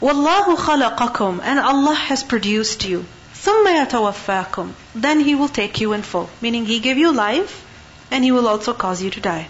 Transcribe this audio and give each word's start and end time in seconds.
وَاللَّهُ 0.00 0.56
خَلَقَكُمْ 0.56 1.40
And 1.42 1.58
Allah 1.58 1.94
has 1.94 2.22
produced 2.22 2.84
you. 2.84 3.06
ثُمَّ 3.34 3.64
يَتَوَفَّاكُمْ 3.66 4.72
Then 4.94 5.20
He 5.20 5.34
will 5.34 5.48
take 5.48 5.80
you 5.80 5.92
in 5.94 6.02
full. 6.02 6.28
Meaning 6.40 6.66
He 6.66 6.80
gave 6.80 6.98
you 6.98 7.12
life 7.12 7.64
and 8.10 8.22
He 8.22 8.32
will 8.32 8.48
also 8.48 8.74
cause 8.74 9.02
you 9.02 9.10
to 9.10 9.20
die. 9.20 9.48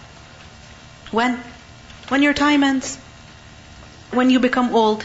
When? 1.11 1.43
When 2.09 2.23
your 2.23 2.35
time 2.35 2.63
ends. 2.63 2.97
When 4.13 4.31
you 4.31 4.39
become 4.39 4.75
old. 4.75 5.05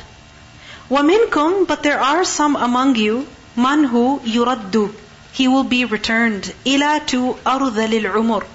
وَمِنْكُمْ 0.89 1.67
But 1.67 1.83
there 1.83 1.99
are 1.99 2.23
some 2.23 2.55
among 2.55 2.95
you, 2.95 3.27
man 3.55 3.83
who 3.83 4.19
yuraddu. 4.19 4.93
He 5.33 5.47
will 5.47 5.63
be 5.63 5.85
returned. 5.85 6.53
إِلَى 6.65 7.05
to 7.07 7.33
أَرُذَلِ 7.45 8.01
الْعُمُرِ 8.01 8.45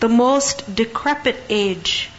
The 0.00 0.08
most 0.08 0.74
decrepit 0.74 1.44
age. 1.48 2.10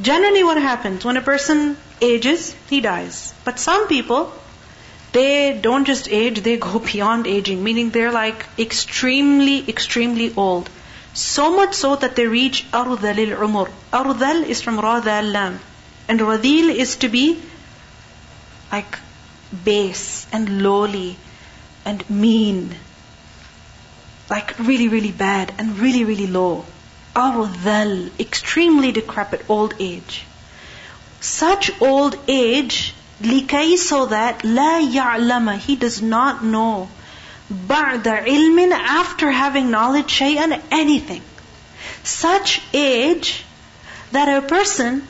Generally 0.00 0.44
what 0.44 0.56
happens? 0.56 1.04
When 1.04 1.16
a 1.16 1.22
person 1.22 1.76
ages, 2.00 2.54
he 2.70 2.80
dies. 2.80 3.34
But 3.44 3.58
some 3.58 3.88
people, 3.88 4.32
they 5.12 5.58
don't 5.60 5.84
just 5.84 6.08
age, 6.08 6.42
they 6.42 6.56
go 6.56 6.78
beyond 6.78 7.26
aging, 7.26 7.62
meaning 7.62 7.90
they're 7.90 8.12
like 8.12 8.46
extremely, 8.58 9.68
extremely 9.68 10.32
old. 10.34 10.70
So 11.14 11.54
much 11.54 11.74
so 11.74 11.96
that 11.96 12.16
they 12.16 12.26
reach 12.26 12.64
أرذل 12.72 13.18
العمر. 13.28 13.68
أرذل 13.92 14.46
is 14.46 14.62
from 14.62 14.78
رَذَ 14.78 15.30
lam. 15.30 15.60
And 16.08 16.20
radil 16.20 16.74
is 16.74 16.96
to 16.96 17.08
be 17.08 17.40
like 18.72 18.98
base 19.64 20.26
and 20.32 20.62
lowly 20.62 21.16
and 21.84 22.08
mean. 22.08 22.74
Like 24.30 24.58
really, 24.58 24.88
really 24.88 25.12
bad 25.12 25.52
and 25.58 25.78
really, 25.78 26.04
really 26.04 26.26
low. 26.26 26.64
awdhal, 27.17 28.11
extremely 28.19 28.91
decrepit 28.91 29.43
old 29.49 29.73
age. 29.79 30.23
Such 31.19 31.71
old 31.81 32.17
age, 32.27 32.93
likay 33.21 33.77
so 33.77 34.05
that 34.07 34.43
la 34.43 34.79
ya'lama, 34.79 35.57
he 35.57 35.75
does 35.75 36.01
not 36.01 36.43
know. 36.43 36.89
Ba'da 37.51 38.25
ilmin, 38.35 38.71
after 38.71 39.31
having 39.31 39.71
knowledge, 39.71 40.11
shay'an, 40.19 40.61
anything. 40.71 41.23
Such 42.03 42.61
age 42.73 43.43
that 44.11 44.29
a 44.37 44.41
person, 44.47 45.01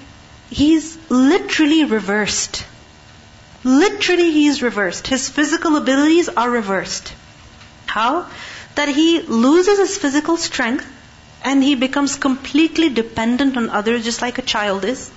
he's 0.49 0.97
literally 1.09 1.83
reversed. 1.83 2.66
Literally 3.64 4.31
he's 4.31 4.61
reversed. 4.61 5.08
His 5.08 5.30
physical 5.30 5.75
abilities 5.75 6.30
are 6.30 6.49
reversed. 6.49 7.14
How? 7.86 8.27
That 8.75 8.88
he 8.88 9.21
loses 9.21 9.80
his 9.80 9.97
physical 9.97 10.38
strength 10.38 10.94
and 11.50 11.64
he 11.64 11.76
becomes 11.76 12.17
completely 12.17 12.90
dependent 12.90 13.56
on 13.56 13.70
others 13.70 14.03
just 14.03 14.22
like 14.22 14.38
a 14.38 14.42
child 14.53 14.84
is. 14.84 15.09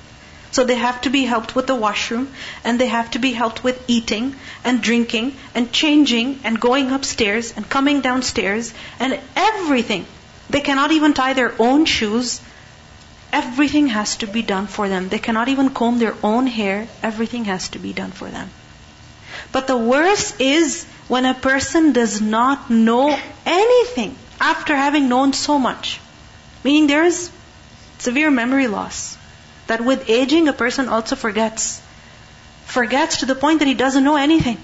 So 0.52 0.64
they 0.64 0.76
have 0.76 1.00
to 1.02 1.10
be 1.10 1.24
helped 1.24 1.54
with 1.54 1.66
the 1.66 1.74
washroom 1.74 2.28
and 2.64 2.80
they 2.80 2.86
have 2.86 3.08
to 3.12 3.18
be 3.18 3.32
helped 3.32 3.64
with 3.64 3.78
eating 3.88 4.36
and 4.64 4.80
drinking 4.80 5.32
and 5.56 5.72
changing 5.72 6.38
and 6.44 6.60
going 6.60 6.92
upstairs 6.92 7.52
and 7.56 7.68
coming 7.68 8.00
downstairs 8.00 8.72
and 9.00 9.18
everything. 9.34 10.06
They 10.50 10.60
cannot 10.60 10.92
even 10.92 11.14
tie 11.14 11.32
their 11.32 11.52
own 11.58 11.84
shoes. 11.84 12.40
Everything 13.32 13.88
has 13.88 14.16
to 14.18 14.28
be 14.28 14.42
done 14.42 14.68
for 14.68 14.88
them. 14.88 15.08
They 15.08 15.18
cannot 15.18 15.48
even 15.48 15.70
comb 15.70 15.98
their 15.98 16.14
own 16.22 16.46
hair. 16.46 16.86
Everything 17.02 17.46
has 17.46 17.70
to 17.70 17.80
be 17.80 17.92
done 17.92 18.12
for 18.12 18.28
them. 18.28 18.50
But 19.50 19.66
the 19.66 19.80
worst 19.94 20.40
is 20.40 20.84
when 21.08 21.26
a 21.26 21.34
person 21.48 21.92
does 21.92 22.20
not 22.20 22.70
know 22.70 23.18
anything 23.46 24.14
after 24.52 24.76
having 24.76 25.08
known 25.08 25.32
so 25.32 25.58
much. 25.58 25.98
Meaning 26.64 26.86
there 26.86 27.04
is 27.04 27.30
severe 27.98 28.30
memory 28.30 28.66
loss 28.66 29.16
that 29.66 29.80
with 29.80 30.08
aging 30.10 30.48
a 30.48 30.52
person 30.52 30.88
also 30.88 31.16
forgets. 31.16 31.80
Forgets 32.66 33.18
to 33.18 33.26
the 33.26 33.34
point 33.34 33.60
that 33.60 33.68
he 33.68 33.74
doesn't 33.74 34.04
know 34.04 34.16
anything. 34.16 34.58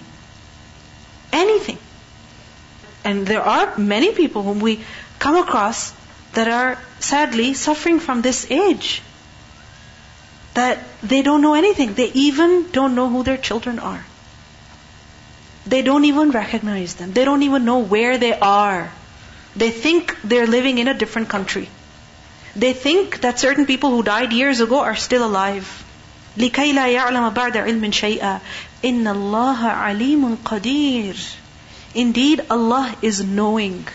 Anything. 1.33 1.79
And 3.05 3.27
there 3.27 3.43
are 3.43 3.77
many 3.79 4.13
people 4.13 4.43
whom 4.43 4.61
we 4.61 4.85
come 5.19 5.37
across 5.37 5.93
that 6.33 6.49
are 6.49 6.79
sadly 6.99 7.55
suffering 7.55 8.01
from 8.01 8.21
this 8.23 8.51
age. 8.51 9.03
That 10.55 10.79
they 11.03 11.23
don't 11.23 11.41
know 11.41 11.55
anything. 11.55 11.95
They 11.95 12.11
even 12.13 12.71
don't 12.73 12.95
know 12.95 13.09
who 13.09 13.23
their 13.23 13.37
children 13.37 13.79
are. 13.79 14.05
They 15.67 15.83
don't 15.83 16.05
even 16.05 16.31
recognize 16.31 16.95
them. 16.95 17.13
They 17.13 17.25
don't 17.25 17.43
even 17.43 17.65
know 17.65 17.79
where 17.79 18.19
they 18.19 18.39
are. 18.39 18.93
They 19.57 19.71
think 19.71 20.17
they're 20.23 20.47
living 20.47 20.79
in 20.79 20.89
a 20.89 20.95
different 20.95 21.29
country. 21.29 21.69
They 22.56 22.74
think 22.74 23.22
that 23.22 23.40
certain 23.40 23.66
people 23.66 23.92
who 23.92 24.04
died 24.04 24.34
years 24.34 24.60
ago 24.60 24.80
are 24.80 24.96
still 24.96 25.26
alive. 25.26 25.68
لكي 26.38 26.74
لا 26.74 26.88
يعلم 26.88 27.30
بعد 27.30 27.58
علم 27.58 27.92
شيئا 27.92 28.40
إن 28.86 29.08
الله 29.08 29.68
عليم 29.68 30.38
قدير 30.46 31.16
Indeed, 31.94 32.46
Allah 32.50 32.96
is 33.02 33.22
knowing. 33.22 33.86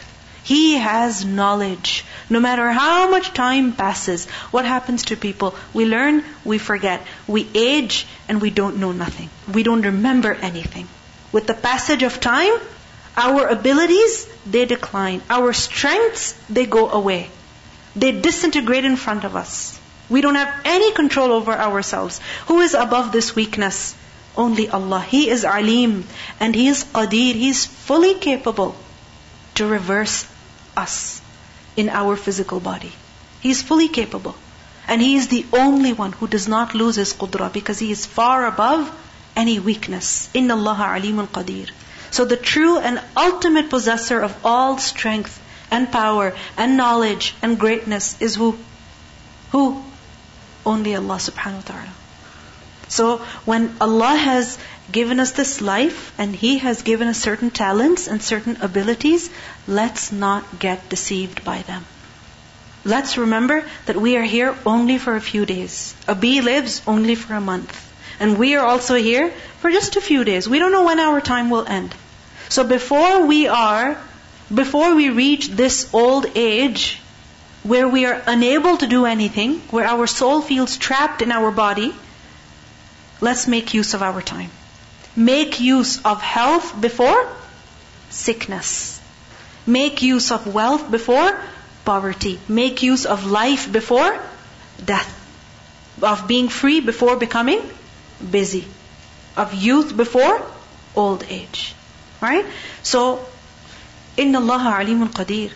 He 0.44 0.76
has 0.76 1.24
knowledge. 1.24 2.04
No 2.28 2.40
matter 2.40 2.70
how 2.70 3.08
much 3.10 3.32
time 3.32 3.72
passes, 3.72 4.26
what 4.50 4.64
happens 4.64 5.06
to 5.06 5.16
people? 5.16 5.54
We 5.72 5.86
learn, 5.86 6.22
we 6.44 6.58
forget. 6.58 7.02
We 7.26 7.48
age, 7.54 8.06
and 8.28 8.40
we 8.40 8.50
don't 8.50 8.76
know 8.76 8.92
nothing. 8.92 9.30
We 9.52 9.62
don't 9.62 9.82
remember 9.82 10.34
anything. 10.34 10.88
With 11.32 11.46
the 11.46 11.54
passage 11.54 12.02
of 12.02 12.20
time, 12.20 12.52
our 13.16 13.46
abilities, 13.48 14.28
they 14.44 14.66
decline. 14.66 15.22
Our 15.30 15.52
strengths, 15.52 16.34
they 16.50 16.66
go 16.66 16.90
away. 16.90 17.30
They 17.95 18.11
disintegrate 18.11 18.85
in 18.85 18.95
front 18.95 19.23
of 19.23 19.35
us. 19.35 19.79
We 20.09 20.21
don't 20.21 20.35
have 20.35 20.53
any 20.65 20.91
control 20.91 21.31
over 21.31 21.53
ourselves. 21.53 22.19
Who 22.47 22.59
is 22.59 22.73
above 22.73 23.11
this 23.11 23.35
weakness? 23.35 23.95
Only 24.35 24.69
Allah. 24.69 25.01
He 25.01 25.29
is 25.29 25.43
Alim 25.45 26.05
and 26.39 26.55
He 26.55 26.67
is 26.67 26.83
Qadir. 26.83 27.33
He 27.33 27.49
is 27.49 27.65
fully 27.65 28.13
capable 28.15 28.75
to 29.55 29.67
reverse 29.67 30.25
us 30.75 31.21
in 31.75 31.89
our 31.89 32.15
physical 32.15 32.59
body. 32.59 32.91
He 33.41 33.51
is 33.51 33.61
fully 33.61 33.87
capable. 33.87 34.35
And 34.87 35.01
He 35.01 35.15
is 35.15 35.27
the 35.27 35.45
only 35.53 35.93
one 35.93 36.11
who 36.13 36.27
does 36.27 36.47
not 36.47 36.73
lose 36.75 36.95
His 36.95 37.13
qudra 37.13 37.51
because 37.51 37.79
He 37.79 37.91
is 37.91 38.05
far 38.05 38.45
above 38.45 38.91
any 39.35 39.59
weakness. 39.59 40.29
Inna 40.33 40.55
Allah 40.55 40.97
alimun 40.99 41.27
qadir. 41.27 41.69
So 42.11 42.25
the 42.25 42.37
true 42.37 42.77
and 42.77 43.01
ultimate 43.15 43.69
possessor 43.69 44.19
of 44.19 44.35
all 44.43 44.77
strength 44.77 45.40
and 45.71 45.91
power 45.91 46.35
and 46.57 46.77
knowledge 46.77 47.33
and 47.41 47.57
greatness 47.57 48.21
is 48.21 48.35
who? 48.35 48.57
Who? 49.51 49.81
Only 50.65 50.95
Allah 50.95 51.15
subhanahu 51.15 51.63
wa 51.63 51.69
ta'ala. 51.73 51.93
So 52.89 53.17
when 53.45 53.73
Allah 53.79 54.15
has 54.15 54.59
given 54.91 55.21
us 55.21 55.31
this 55.31 55.61
life 55.61 56.13
and 56.19 56.35
He 56.35 56.57
has 56.59 56.81
given 56.81 57.07
us 57.07 57.17
certain 57.17 57.49
talents 57.49 58.07
and 58.07 58.21
certain 58.21 58.57
abilities, 58.61 59.29
let's 59.65 60.11
not 60.11 60.59
get 60.59 60.89
deceived 60.89 61.43
by 61.45 61.61
them. 61.63 61.85
Let's 62.83 63.17
remember 63.17 63.63
that 63.85 63.95
we 63.95 64.17
are 64.17 64.23
here 64.23 64.55
only 64.65 64.97
for 64.97 65.15
a 65.15 65.21
few 65.21 65.45
days. 65.45 65.95
A 66.07 66.15
bee 66.15 66.41
lives 66.41 66.81
only 66.85 67.15
for 67.15 67.33
a 67.35 67.41
month. 67.41 67.87
And 68.19 68.37
we 68.37 68.55
are 68.55 68.65
also 68.65 68.95
here 68.95 69.31
for 69.59 69.71
just 69.71 69.95
a 69.95 70.01
few 70.01 70.23
days. 70.23 70.49
We 70.49 70.59
don't 70.59 70.71
know 70.71 70.83
when 70.83 70.99
our 70.99 71.21
time 71.21 71.49
will 71.49 71.65
end. 71.65 71.95
So 72.49 72.63
before 72.63 73.25
we 73.25 73.47
are 73.47 73.97
before 74.53 74.95
we 74.95 75.09
reach 75.09 75.49
this 75.49 75.93
old 75.93 76.25
age 76.35 76.99
where 77.63 77.87
we 77.87 78.05
are 78.05 78.21
unable 78.25 78.77
to 78.77 78.87
do 78.87 79.05
anything, 79.05 79.59
where 79.69 79.85
our 79.85 80.07
soul 80.07 80.41
feels 80.41 80.77
trapped 80.77 81.21
in 81.21 81.31
our 81.31 81.51
body, 81.51 81.93
let's 83.21 83.47
make 83.47 83.73
use 83.73 83.93
of 83.93 84.01
our 84.01 84.21
time. 84.21 84.49
Make 85.15 85.59
use 85.59 86.03
of 86.03 86.21
health 86.21 86.79
before 86.79 87.27
sickness. 88.09 88.99
Make 89.65 90.01
use 90.01 90.31
of 90.31 90.51
wealth 90.53 90.89
before 90.89 91.39
poverty. 91.85 92.39
Make 92.47 92.81
use 92.81 93.05
of 93.05 93.25
life 93.25 93.71
before 93.71 94.19
death. 94.83 95.17
Of 96.01 96.27
being 96.27 96.49
free 96.49 96.79
before 96.79 97.15
becoming 97.15 97.61
busy. 98.31 98.65
Of 99.37 99.53
youth 99.53 99.95
before 99.95 100.41
old 100.95 101.23
age. 101.29 101.75
Right? 102.21 102.45
So 102.81 103.25
Inna 104.17 104.39
Allah 104.39 104.77
alimun 104.79 105.09
qadir. 105.09 105.51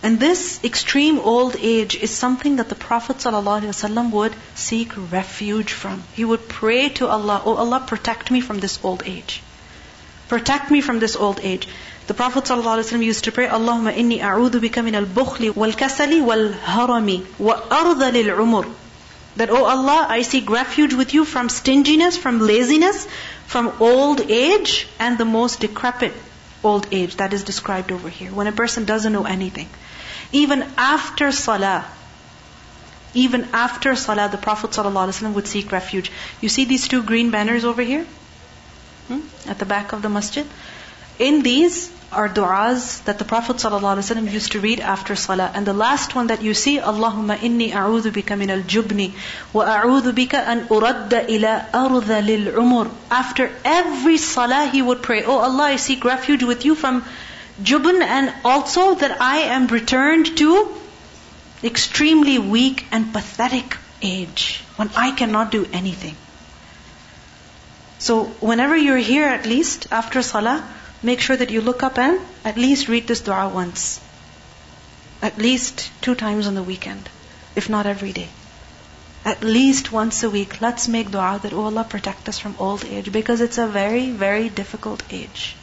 And 0.00 0.20
this 0.20 0.62
extreme 0.62 1.18
old 1.18 1.56
age 1.58 1.96
is 1.96 2.12
something 2.12 2.56
that 2.56 2.68
the 2.68 2.76
Prophet 2.76 3.16
ﷺ 3.16 4.10
would 4.12 4.34
seek 4.54 4.92
refuge 5.10 5.72
from. 5.72 6.04
He 6.14 6.24
would 6.24 6.48
pray 6.48 6.88
to 6.90 7.08
Allah, 7.08 7.42
Oh 7.44 7.56
Allah, 7.56 7.82
protect 7.84 8.30
me 8.30 8.40
from 8.40 8.60
this 8.60 8.78
old 8.84 9.02
age. 9.04 9.42
Protect 10.28 10.70
me 10.70 10.80
from 10.80 11.00
this 11.00 11.16
old 11.16 11.40
age. 11.40 11.66
The 12.06 12.14
Prophet 12.14 12.44
ﷺ 12.44 13.02
used 13.04 13.24
to 13.24 13.32
pray, 13.32 13.48
Allahumma 13.48 13.92
inni 13.92 14.20
a'udhu 14.20 14.60
bika 14.60 14.84
min 14.84 14.94
al-bukhli 14.94 15.54
wal-kasali 15.56 16.24
wal-harami 16.24 17.26
wa 17.38 17.60
arda 17.68 18.12
lil-umur. 18.12 18.72
That, 19.34 19.50
oh 19.50 19.64
Allah, 19.64 20.06
I 20.08 20.22
seek 20.22 20.48
refuge 20.48 20.94
with 20.94 21.12
you 21.12 21.24
from 21.24 21.48
stinginess, 21.48 22.16
from 22.16 22.38
laziness, 22.38 23.08
from 23.46 23.72
old 23.80 24.20
age, 24.20 24.86
and 25.00 25.18
the 25.18 25.24
most 25.24 25.60
decrepit 25.60 26.12
old 26.68 26.88
age 26.92 27.16
that 27.16 27.32
is 27.38 27.44
described 27.50 27.92
over 27.98 28.08
here. 28.08 28.32
When 28.40 28.46
a 28.46 28.56
person 28.60 28.84
doesn't 28.84 29.12
know 29.18 29.24
anything. 29.36 29.68
Even 30.32 30.66
after 30.76 31.32
salah, 31.32 31.78
Even 33.14 33.48
after 33.58 33.92
salah, 33.96 34.28
the 34.32 34.38
Prophet 34.38 34.70
ﷺ 34.70 35.32
would 35.36 35.46
seek 35.46 35.72
refuge. 35.72 36.10
You 36.40 36.48
see 36.48 36.64
these 36.72 36.88
two 36.88 37.02
green 37.02 37.30
banners 37.30 37.64
over 37.64 37.82
here? 37.82 38.04
Hmm? 39.08 39.20
At 39.52 39.58
the 39.58 39.64
back 39.64 39.92
of 39.92 40.02
the 40.02 40.10
masjid? 40.16 40.46
In 41.18 41.42
these 41.42 41.90
are 42.10 42.28
du'as 42.28 43.04
that 43.04 43.18
the 43.18 43.24
Prophet 43.24 43.56
ﷺ 43.56 44.30
used 44.32 44.52
to 44.52 44.60
read 44.60 44.80
after 44.80 45.14
salah. 45.14 45.50
And 45.54 45.66
the 45.66 45.74
last 45.74 46.14
one 46.14 46.28
that 46.28 46.42
you 46.42 46.54
see, 46.54 46.78
Allahumma 46.78 47.36
inni 47.36 47.70
a'udhu 47.72 48.12
bika 48.12 48.38
min 48.38 48.50
al-jubni 48.50 49.12
wa 49.52 49.64
a'udhu 49.64 50.12
bika 50.12 50.38
an 50.38 50.66
uradda 50.68 51.28
ila 51.28 51.66
arda 51.74 52.20
lil 52.22 52.52
umur. 52.52 52.90
After 53.10 53.50
every 53.64 54.16
salah 54.16 54.66
he 54.66 54.80
would 54.80 55.02
pray, 55.02 55.24
Oh 55.24 55.38
Allah, 55.38 55.64
I 55.64 55.76
seek 55.76 56.04
refuge 56.04 56.42
with 56.42 56.64
you 56.64 56.74
from 56.74 57.04
jubn 57.62 58.00
and 58.02 58.32
also 58.44 58.94
that 58.94 59.20
I 59.20 59.38
am 59.56 59.66
returned 59.66 60.36
to 60.38 60.68
extremely 61.62 62.38
weak 62.38 62.86
and 62.90 63.12
pathetic 63.12 63.76
age 64.00 64.64
when 64.76 64.90
I 64.96 65.10
cannot 65.10 65.50
do 65.50 65.66
anything. 65.72 66.16
So 67.98 68.24
whenever 68.40 68.76
you're 68.76 68.96
here 68.96 69.26
at 69.26 69.44
least 69.44 69.88
after 69.90 70.22
salah, 70.22 70.66
make 71.02 71.20
sure 71.20 71.36
that 71.36 71.50
you 71.50 71.60
look 71.60 71.82
up 71.82 71.98
and 71.98 72.20
at 72.44 72.56
least 72.56 72.88
read 72.88 73.06
this 73.06 73.20
dua 73.20 73.48
once. 73.48 74.00
At 75.22 75.38
least 75.38 75.90
two 76.00 76.14
times 76.14 76.46
on 76.46 76.54
the 76.54 76.62
weekend, 76.62 77.08
if 77.56 77.68
not 77.68 77.86
every 77.86 78.12
day. 78.12 78.28
At 79.24 79.42
least 79.42 79.92
once 79.92 80.22
a 80.22 80.30
week, 80.30 80.60
let's 80.60 80.88
make 80.88 81.10
dua 81.10 81.40
that, 81.42 81.52
oh 81.52 81.64
Allah, 81.64 81.84
protect 81.84 82.28
us 82.28 82.38
from 82.38 82.54
old 82.58 82.84
age 82.84 83.12
because 83.12 83.40
it's 83.40 83.58
a 83.58 83.66
very, 83.66 84.10
very 84.10 84.48
difficult 84.48 85.02
age. 85.10 85.54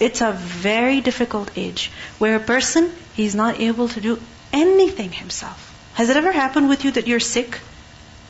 It's 0.00 0.20
a 0.20 0.32
very 0.32 1.00
difficult 1.00 1.50
age 1.56 1.90
where 2.18 2.36
a 2.36 2.40
person, 2.40 2.92
he's 3.14 3.34
not 3.34 3.60
able 3.60 3.88
to 3.88 4.00
do 4.00 4.20
anything 4.52 5.12
himself. 5.12 5.70
Has 5.94 6.10
it 6.10 6.16
ever 6.16 6.32
happened 6.32 6.68
with 6.68 6.84
you 6.84 6.90
that 6.92 7.06
you're 7.06 7.20
sick 7.20 7.60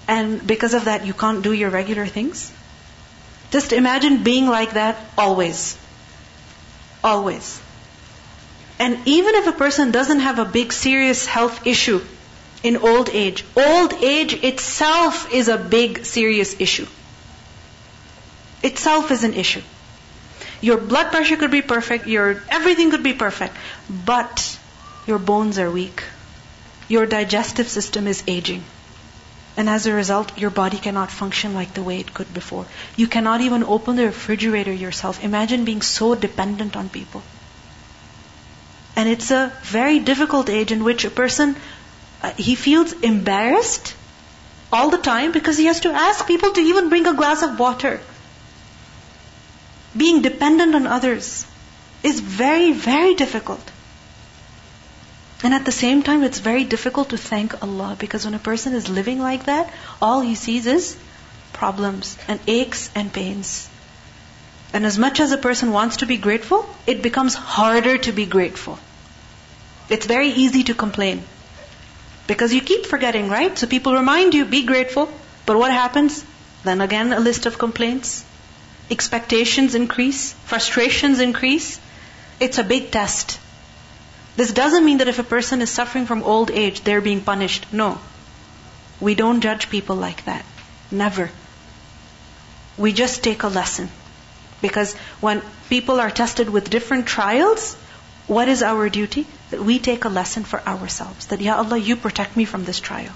and 0.06 0.46
because 0.46 0.74
of 0.74 0.84
that 0.84 1.06
you 1.06 1.14
can't 1.14 1.42
do 1.42 1.52
your 1.52 1.70
regular 1.70 2.06
things? 2.06 2.52
Just 3.54 3.72
imagine 3.72 4.24
being 4.24 4.48
like 4.48 4.72
that 4.72 4.96
always. 5.16 5.78
Always. 7.04 7.60
And 8.80 8.98
even 9.06 9.36
if 9.36 9.46
a 9.46 9.52
person 9.52 9.92
doesn't 9.92 10.18
have 10.18 10.40
a 10.40 10.44
big 10.44 10.72
serious 10.72 11.24
health 11.24 11.64
issue 11.64 12.00
in 12.64 12.76
old 12.78 13.10
age, 13.10 13.44
old 13.56 13.94
age 13.94 14.34
itself 14.42 15.32
is 15.32 15.46
a 15.46 15.56
big 15.56 16.04
serious 16.04 16.56
issue. 16.58 16.88
Itself 18.64 19.12
is 19.12 19.22
an 19.22 19.34
issue. 19.34 19.62
Your 20.60 20.78
blood 20.78 21.12
pressure 21.12 21.36
could 21.36 21.52
be 21.52 21.62
perfect, 21.62 22.08
your 22.08 22.42
everything 22.48 22.90
could 22.90 23.04
be 23.04 23.12
perfect, 23.12 23.54
but 24.04 24.58
your 25.06 25.20
bones 25.20 25.60
are 25.60 25.70
weak. 25.70 26.02
Your 26.88 27.06
digestive 27.06 27.68
system 27.68 28.08
is 28.08 28.24
aging. 28.26 28.64
And 29.56 29.70
as 29.70 29.86
a 29.86 29.92
result, 29.94 30.36
your 30.36 30.50
body 30.50 30.78
cannot 30.78 31.12
function 31.12 31.54
like 31.54 31.74
the 31.74 31.82
way 31.82 32.00
it 32.00 32.12
could 32.12 32.32
before. 32.34 32.66
You 32.96 33.06
cannot 33.06 33.40
even 33.40 33.62
open 33.62 33.96
the 33.96 34.06
refrigerator 34.06 34.72
yourself. 34.72 35.22
Imagine 35.22 35.64
being 35.64 35.82
so 35.82 36.14
dependent 36.14 36.76
on 36.76 36.88
people. 36.88 37.22
And 38.96 39.08
it's 39.08 39.30
a 39.30 39.52
very 39.62 40.00
difficult 40.00 40.48
age 40.48 40.72
in 40.72 40.82
which 40.82 41.04
a 41.04 41.10
person, 41.10 41.56
uh, 42.22 42.32
he 42.36 42.54
feels 42.54 42.92
embarrassed 42.92 43.94
all 44.72 44.90
the 44.90 44.98
time 44.98 45.30
because 45.30 45.56
he 45.56 45.66
has 45.66 45.80
to 45.80 45.90
ask 45.90 46.26
people 46.26 46.52
to 46.52 46.60
even 46.60 46.88
bring 46.88 47.06
a 47.06 47.14
glass 47.14 47.42
of 47.42 47.58
water. 47.58 48.00
Being 49.96 50.22
dependent 50.22 50.74
on 50.74 50.88
others 50.88 51.46
is 52.02 52.18
very, 52.18 52.72
very 52.72 53.14
difficult. 53.14 53.70
And 55.44 55.52
at 55.52 55.66
the 55.66 55.72
same 55.72 56.02
time, 56.02 56.22
it's 56.24 56.38
very 56.38 56.64
difficult 56.64 57.10
to 57.10 57.18
thank 57.18 57.62
Allah 57.62 57.96
because 57.98 58.24
when 58.24 58.32
a 58.32 58.38
person 58.38 58.72
is 58.72 58.88
living 58.88 59.18
like 59.20 59.44
that, 59.44 59.70
all 60.00 60.22
he 60.22 60.34
sees 60.34 60.66
is 60.66 60.96
problems 61.52 62.16
and 62.26 62.40
aches 62.46 62.88
and 62.94 63.12
pains. 63.12 63.68
And 64.72 64.86
as 64.86 64.98
much 64.98 65.20
as 65.20 65.32
a 65.32 65.38
person 65.38 65.70
wants 65.70 65.98
to 65.98 66.06
be 66.06 66.16
grateful, 66.16 66.64
it 66.86 67.02
becomes 67.02 67.34
harder 67.34 67.98
to 67.98 68.12
be 68.12 68.24
grateful. 68.24 68.78
It's 69.90 70.06
very 70.06 70.30
easy 70.30 70.64
to 70.64 70.74
complain. 70.74 71.22
Because 72.26 72.54
you 72.54 72.62
keep 72.62 72.86
forgetting, 72.86 73.28
right? 73.28 73.56
So 73.58 73.66
people 73.66 73.92
remind 73.92 74.32
you, 74.32 74.46
be 74.46 74.64
grateful. 74.64 75.12
But 75.44 75.58
what 75.58 75.70
happens? 75.70 76.24
Then 76.62 76.80
again, 76.80 77.12
a 77.12 77.20
list 77.20 77.44
of 77.44 77.58
complaints. 77.58 78.24
Expectations 78.90 79.74
increase. 79.74 80.32
Frustrations 80.46 81.20
increase. 81.20 81.78
It's 82.40 82.56
a 82.56 82.64
big 82.64 82.90
test. 82.90 83.38
This 84.35 84.53
doesn't 84.53 84.85
mean 84.85 84.99
that 84.99 85.07
if 85.07 85.19
a 85.19 85.23
person 85.23 85.61
is 85.61 85.69
suffering 85.69 86.05
from 86.05 86.23
old 86.23 86.49
age, 86.49 86.81
they're 86.81 87.01
being 87.01 87.21
punished. 87.21 87.65
No. 87.73 87.99
We 89.01 89.15
don't 89.15 89.41
judge 89.41 89.69
people 89.69 89.95
like 89.95 90.25
that. 90.25 90.45
Never. 90.91 91.29
We 92.77 92.93
just 92.93 93.23
take 93.23 93.43
a 93.43 93.47
lesson. 93.47 93.89
Because 94.61 94.93
when 95.19 95.41
people 95.69 95.99
are 95.99 96.09
tested 96.09 96.49
with 96.49 96.69
different 96.69 97.07
trials, 97.07 97.75
what 98.27 98.47
is 98.47 98.63
our 98.63 98.89
duty? 98.89 99.25
That 99.51 99.63
we 99.63 99.79
take 99.79 100.05
a 100.05 100.09
lesson 100.09 100.43
for 100.43 100.61
ourselves. 100.61 101.27
That, 101.27 101.41
Ya 101.41 101.57
Allah, 101.57 101.77
you 101.77 101.95
protect 101.95 102.37
me 102.37 102.45
from 102.45 102.63
this 102.65 102.79
trial. 102.79 103.13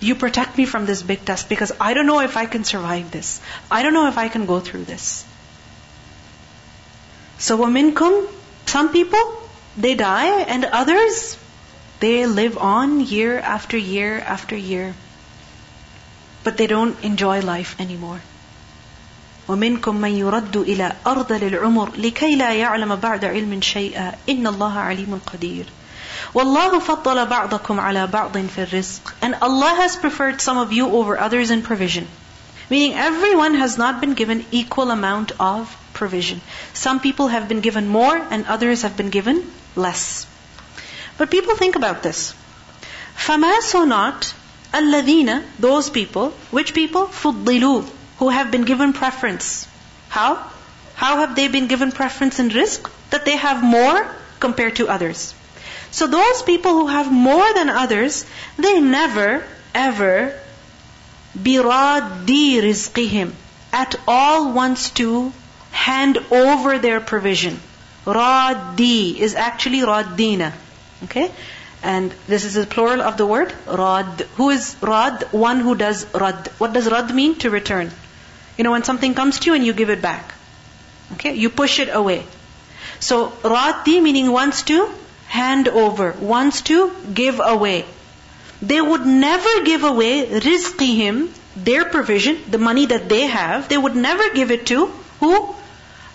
You 0.00 0.14
protect 0.14 0.58
me 0.58 0.66
from 0.66 0.86
this 0.86 1.02
big 1.02 1.24
test 1.24 1.48
because 1.48 1.72
I 1.80 1.94
don't 1.94 2.06
know 2.06 2.20
if 2.20 2.36
I 2.36 2.46
can 2.46 2.64
survive 2.64 3.10
this. 3.10 3.40
I 3.70 3.82
don't 3.82 3.94
know 3.94 4.06
if 4.08 4.18
I 4.18 4.28
can 4.28 4.46
go 4.46 4.60
through 4.60 4.84
this. 4.84 5.24
So, 7.38 7.58
وَمِنكُمْ 7.58 8.28
Some 8.66 8.92
people, 8.92 9.37
they 9.78 9.94
die, 9.94 10.42
and 10.42 10.64
others, 10.64 11.36
they 12.00 12.26
live 12.26 12.58
on 12.58 13.00
year 13.00 13.38
after 13.38 13.76
year 13.76 14.18
after 14.18 14.56
year. 14.56 14.94
But 16.42 16.56
they 16.56 16.66
don't 16.66 17.02
enjoy 17.02 17.40
life 17.40 17.76
anymore. 17.80 18.20
ومنكم 19.48 19.96
من 19.96 20.10
يرد 20.10 20.56
إلى 20.56 20.92
أرض 21.06 21.32
العمر 21.32 21.90
لكي 21.96 22.36
لا 22.36 22.52
يعلم 22.52 22.96
بعد 22.96 23.24
علم 23.24 23.60
شيئا 23.60 24.14
إن 24.28 24.46
الله 24.46 24.78
عليم 24.78 25.20
قدير 25.26 25.66
والله 26.34 26.78
فضل 26.78 27.26
بعضكم 27.26 27.80
على 27.80 28.06
بعض 28.06 28.38
في 28.38 28.62
الرزق 28.62 29.14
and 29.22 29.34
Allah 29.42 29.74
has 29.76 29.96
preferred 29.96 30.40
some 30.40 30.56
of 30.56 30.72
you 30.72 30.88
over 30.88 31.18
others 31.18 31.50
in 31.50 31.62
provision 31.62 32.06
meaning 32.70 32.94
everyone 32.94 33.54
has 33.54 33.76
not 33.76 34.00
been 34.00 34.14
given 34.14 34.44
equal 34.50 34.90
amount 34.90 35.32
of 35.38 35.76
provision 35.92 36.40
some 36.72 36.98
people 37.00 37.28
have 37.28 37.46
been 37.46 37.60
given 37.60 37.86
more 37.86 38.16
and 38.30 38.46
others 38.46 38.82
have 38.82 38.96
been 38.96 39.10
given 39.10 39.42
less. 39.79 40.27
But 41.17 41.31
people 41.31 41.55
think 41.55 41.75
about 41.75 42.03
this. 42.03 42.33
فَمَا 43.17 43.73
or 43.75 43.85
not 43.85 44.33
الَّذِينَ 44.73 45.43
Those 45.59 45.89
people, 45.89 46.29
which 46.51 46.73
people? 46.73 47.07
فُضِّلُوا 47.07 47.89
Who 48.19 48.29
have 48.29 48.51
been 48.51 48.63
given 48.63 48.93
preference. 48.93 49.67
How? 50.09 50.45
How 50.95 51.17
have 51.17 51.35
they 51.35 51.47
been 51.47 51.67
given 51.67 51.91
preference 51.91 52.39
in 52.39 52.49
rizq? 52.49 52.89
That 53.09 53.25
they 53.25 53.37
have 53.37 53.63
more 53.63 54.07
compared 54.39 54.75
to 54.75 54.87
others. 54.87 55.33
So 55.91 56.07
those 56.07 56.43
people 56.43 56.73
who 56.73 56.87
have 56.87 57.11
more 57.11 57.53
than 57.53 57.69
others, 57.69 58.25
they 58.57 58.79
never, 58.79 59.43
ever 59.73 60.39
biradi 61.37 62.61
rizqihim 62.61 63.31
at 63.71 63.95
all 64.07 64.51
wants 64.51 64.89
to 64.91 65.31
hand 65.71 66.17
over 66.31 66.77
their 66.79 66.99
provision. 66.99 67.59
Raddi 68.05 69.17
is 69.17 69.35
actually 69.35 69.79
Raddina. 69.79 70.53
Okay? 71.03 71.31
And 71.81 72.13
this 72.27 72.43
is 72.43 72.55
the 72.55 72.65
plural 72.65 73.01
of 73.01 73.17
the 73.17 73.25
word 73.25 73.53
Rad. 73.65 74.27
Who 74.35 74.49
is 74.49 74.75
Rad? 74.81 75.23
One 75.31 75.59
who 75.59 75.75
does 75.75 76.05
Rad. 76.13 76.47
What 76.57 76.73
does 76.73 76.89
Rad 76.89 77.13
mean? 77.13 77.35
To 77.35 77.49
return. 77.49 77.91
You 78.57 78.63
know, 78.63 78.71
when 78.71 78.83
something 78.83 79.13
comes 79.13 79.39
to 79.39 79.45
you 79.47 79.53
and 79.55 79.65
you 79.65 79.73
give 79.73 79.89
it 79.89 80.01
back. 80.01 80.33
Okay? 81.13 81.35
You 81.35 81.49
push 81.49 81.79
it 81.79 81.89
away. 81.91 82.25
So 82.99 83.29
Raddi 83.43 84.01
meaning 84.01 84.31
wants 84.31 84.63
to 84.63 84.89
hand 85.27 85.67
over, 85.67 86.11
wants 86.19 86.61
to 86.63 86.91
give 87.13 87.39
away. 87.43 87.85
They 88.61 88.81
would 88.81 89.05
never 89.05 89.63
give 89.63 89.83
away 89.83 90.25
rizqihim, 90.25 91.29
their 91.55 91.85
provision, 91.85 92.37
the 92.49 92.57
money 92.57 92.87
that 92.87 93.07
they 93.07 93.27
have, 93.27 93.69
they 93.69 93.77
would 93.77 93.95
never 93.95 94.29
give 94.33 94.51
it 94.51 94.65
to 94.67 94.87
who? 95.19 95.55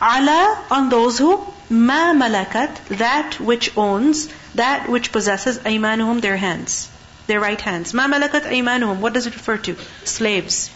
Allah 0.00 0.64
on 0.70 0.88
those 0.90 1.18
who 1.18 1.46
Ma 1.70 2.12
malakat, 2.12 2.76
that 2.98 3.40
which 3.40 3.76
owns, 3.76 4.28
that 4.54 4.88
which 4.88 5.12
possesses 5.12 5.58
aymanuhum, 5.58 6.20
their 6.20 6.36
hands, 6.36 6.90
their 7.26 7.40
right 7.40 7.60
hands. 7.60 7.94
Ma 7.94 8.06
malakat 8.06 8.42
aymanuhum, 8.42 8.98
what 8.98 9.14
does 9.14 9.26
it 9.26 9.34
refer 9.34 9.56
to? 9.58 9.76
Slaves. 10.04 10.70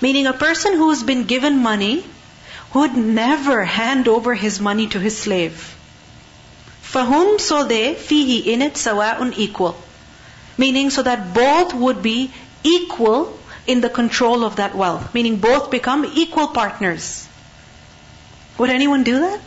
Meaning 0.00 0.26
a 0.26 0.32
person 0.32 0.74
who 0.74 0.90
has 0.90 1.02
been 1.02 1.24
given 1.24 1.58
money 1.58 2.04
would 2.74 2.96
never 2.96 3.64
hand 3.64 4.08
over 4.08 4.34
his 4.34 4.60
money 4.60 4.86
to 4.86 5.00
his 5.00 5.18
slave. 5.18 5.76
Fahum, 6.82 7.40
so 7.40 7.64
they, 7.64 7.94
fihi, 7.94 8.46
in 8.46 8.62
it, 8.62 8.76
sawa'un, 8.76 9.32
equal. 9.36 9.76
Meaning 10.56 10.90
so 10.90 11.02
that 11.02 11.34
both 11.34 11.74
would 11.74 12.02
be 12.02 12.32
equal 12.62 13.38
in 13.66 13.80
the 13.80 13.90
control 13.90 14.44
of 14.44 14.56
that 14.56 14.74
wealth. 14.74 15.14
Meaning 15.14 15.36
both 15.36 15.70
become 15.70 16.04
equal 16.04 16.48
partners. 16.48 17.28
Would 18.60 18.68
anyone 18.68 19.04
do 19.04 19.20
that? 19.20 19.40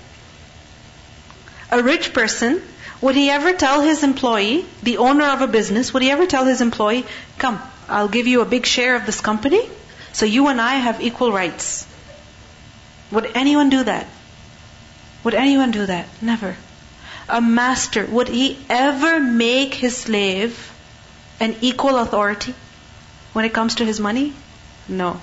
A 1.70 1.84
rich 1.84 2.14
person 2.14 2.62
Would 3.02 3.16
he 3.16 3.30
ever 3.30 3.52
tell 3.54 3.82
his 3.82 4.02
employee, 4.02 4.66
the 4.82 4.98
owner 4.98 5.26
of 5.26 5.42
a 5.42 5.48
business, 5.56 5.94
would 5.94 6.02
he 6.02 6.10
ever 6.10 6.26
tell 6.26 6.46
his 6.46 6.62
employee, 6.62 7.06
come, 7.38 7.62
I'll 7.88 8.08
give 8.08 8.28
you 8.28 8.42
a 8.42 8.46
big 8.54 8.66
share 8.66 8.96
of 8.96 9.06
this 9.06 9.22
company, 9.22 9.62
so 10.14 10.26
you 10.26 10.48
and 10.48 10.60
I 10.60 10.76
have 10.86 11.00
equal 11.10 11.32
rights? 11.32 11.86
Would 13.12 13.30
anyone 13.36 13.70
do 13.70 13.84
that? 13.84 14.08
Would 15.26 15.36
anyone 15.36 15.72
do 15.72 15.86
that? 15.86 16.08
Never. 16.22 16.56
A 17.30 17.40
master, 17.40 18.06
would 18.06 18.30
he 18.30 18.58
ever 18.68 19.20
make 19.20 19.76
his 19.76 19.96
slave 19.96 20.58
an 21.40 21.58
equal 21.62 21.98
authority 21.98 22.56
when 23.34 23.46
it 23.46 23.54
comes 23.54 23.76
to 23.76 23.86
his 23.86 24.00
money? 24.00 24.34
No. 24.88 25.22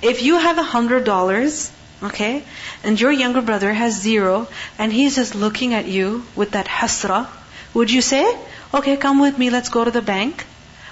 If 0.00 0.22
you 0.22 0.38
have 0.38 0.58
a 0.58 0.70
hundred 0.78 1.04
dollars, 1.04 1.72
okay, 2.04 2.44
and 2.82 3.00
your 3.00 3.12
younger 3.12 3.42
brother 3.42 3.72
has 3.72 4.00
zero, 4.00 4.48
and 4.78 4.92
he's 4.92 5.16
just 5.16 5.34
looking 5.34 5.74
at 5.74 5.86
you 5.86 6.24
with 6.34 6.52
that 6.52 6.66
hasra, 6.66 7.26
would 7.74 7.90
you 7.90 8.02
say, 8.02 8.24
okay, 8.74 8.96
come 8.96 9.20
with 9.20 9.38
me, 9.38 9.50
let's 9.50 9.68
go 9.68 9.84
to 9.84 9.90
the 9.90 10.02
bank, 10.02 10.44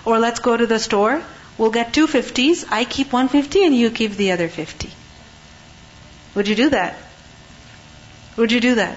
or 0.05 0.19
let's 0.19 0.41
go 0.41 0.57
to 0.57 0.67
the 0.67 0.79
store, 0.79 1.23
we'll 1.59 1.71
get 1.71 1.93
two 1.93 2.07
fifties, 2.07 2.65
I 2.71 2.85
keep 2.85 3.13
one 3.13 3.29
fifty 3.29 3.65
and 3.65 3.75
you 3.75 3.91
keep 3.91 4.13
the 4.13 4.33
other 4.33 4.49
fifty. 4.49 4.91
Would 6.35 6.49
you 6.49 6.55
do 6.55 6.71
that? 6.71 6.97
Would 8.37 8.53
you 8.53 8.61
do 8.61 8.77
that? 8.77 8.97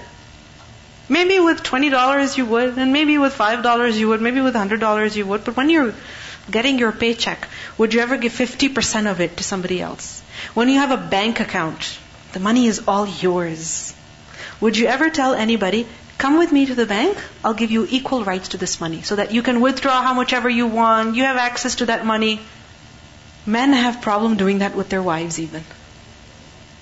Maybe 1.08 1.38
with 1.38 1.62
$20 1.62 2.38
you 2.38 2.46
would, 2.46 2.78
and 2.78 2.92
maybe 2.92 3.18
with 3.18 3.34
$5 3.36 3.98
you 3.98 4.08
would, 4.08 4.22
maybe 4.22 4.40
with 4.40 4.54
$100 4.54 5.16
you 5.16 5.26
would, 5.26 5.44
but 5.44 5.56
when 5.56 5.68
you're 5.68 5.92
getting 6.50 6.78
your 6.78 6.92
paycheck, 6.92 7.46
would 7.76 7.92
you 7.92 8.00
ever 8.00 8.16
give 8.16 8.32
50% 8.32 9.10
of 9.10 9.20
it 9.20 9.36
to 9.36 9.42
somebody 9.42 9.82
else? 9.82 10.22
When 10.54 10.68
you 10.68 10.78
have 10.78 10.92
a 10.92 10.96
bank 10.96 11.40
account, 11.40 11.98
the 12.34 12.40
money 12.40 12.66
is 12.66 12.82
all 12.86 13.06
yours. 13.06 13.94
Would 14.60 14.76
you 14.76 14.86
ever 14.86 15.08
tell 15.08 15.34
anybody, 15.34 15.86
come 16.18 16.38
with 16.38 16.52
me 16.52 16.66
to 16.66 16.74
the 16.74 16.86
bank, 16.86 17.16
I'll 17.44 17.54
give 17.54 17.70
you 17.70 17.86
equal 17.88 18.24
rights 18.24 18.48
to 18.48 18.56
this 18.56 18.80
money, 18.80 19.02
so 19.02 19.16
that 19.16 19.32
you 19.32 19.42
can 19.42 19.60
withdraw 19.60 20.02
how 20.02 20.14
much 20.14 20.32
ever 20.32 20.50
you 20.50 20.66
want, 20.66 21.16
you 21.16 21.24
have 21.24 21.36
access 21.36 21.76
to 21.76 21.86
that 21.86 22.04
money. 22.04 22.40
Men 23.46 23.72
have 23.72 24.02
problem 24.02 24.36
doing 24.36 24.58
that 24.58 24.74
with 24.74 24.88
their 24.88 25.02
wives 25.02 25.38
even. 25.38 25.64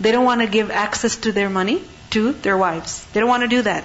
They 0.00 0.12
don't 0.12 0.24
want 0.24 0.40
to 0.40 0.46
give 0.46 0.70
access 0.70 1.16
to 1.16 1.32
their 1.32 1.50
money 1.50 1.82
to 2.10 2.32
their 2.32 2.56
wives. 2.56 3.04
They 3.12 3.20
don't 3.20 3.28
want 3.28 3.42
to 3.42 3.48
do 3.48 3.62
that. 3.62 3.84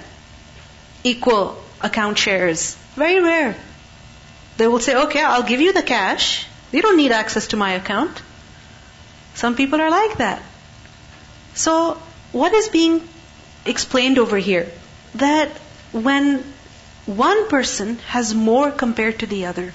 Equal 1.04 1.62
account 1.80 2.18
shares. 2.18 2.76
Very 2.94 3.20
rare. 3.20 3.56
They 4.56 4.66
will 4.66 4.80
say, 4.80 4.96
okay, 5.04 5.22
I'll 5.22 5.42
give 5.42 5.60
you 5.60 5.72
the 5.72 5.82
cash. 5.82 6.46
You 6.72 6.82
don't 6.82 6.96
need 6.96 7.12
access 7.12 7.48
to 7.48 7.56
my 7.56 7.72
account. 7.72 8.22
Some 9.34 9.54
people 9.54 9.80
are 9.80 9.90
like 9.90 10.18
that. 10.18 10.42
So, 11.58 12.00
what 12.30 12.52
is 12.54 12.68
being 12.68 13.00
explained 13.66 14.18
over 14.18 14.36
here? 14.36 14.68
That 15.16 15.48
when 15.90 16.44
one 17.04 17.48
person 17.48 17.98
has 18.10 18.32
more 18.32 18.70
compared 18.70 19.18
to 19.18 19.26
the 19.26 19.46
other, 19.46 19.74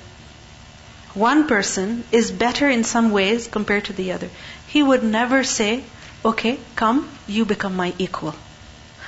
one 1.13 1.45
person 1.45 2.05
is 2.09 2.31
better 2.31 2.69
in 2.69 2.85
some 2.85 3.11
ways 3.11 3.47
compared 3.47 3.83
to 3.85 3.93
the 3.93 4.13
other, 4.13 4.29
he 4.67 4.81
would 4.81 5.03
never 5.03 5.43
say, 5.43 5.83
okay, 6.23 6.57
come, 6.77 7.09
you 7.27 7.43
become 7.43 7.75
my 7.75 7.93
equal. 7.97 8.33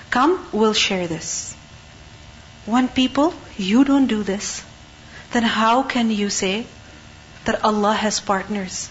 Come, 0.09 0.45
we'll 0.51 0.73
share 0.73 1.07
this. 1.07 1.55
When 2.65 2.89
people, 2.89 3.33
you 3.55 3.85
don't 3.85 4.07
do 4.07 4.21
this, 4.21 4.63
then 5.31 5.43
how 5.43 5.83
can 5.83 6.11
you 6.11 6.29
say 6.29 6.65
that 7.45 7.63
Allah 7.63 7.93
has 7.93 8.19
partners? 8.19 8.89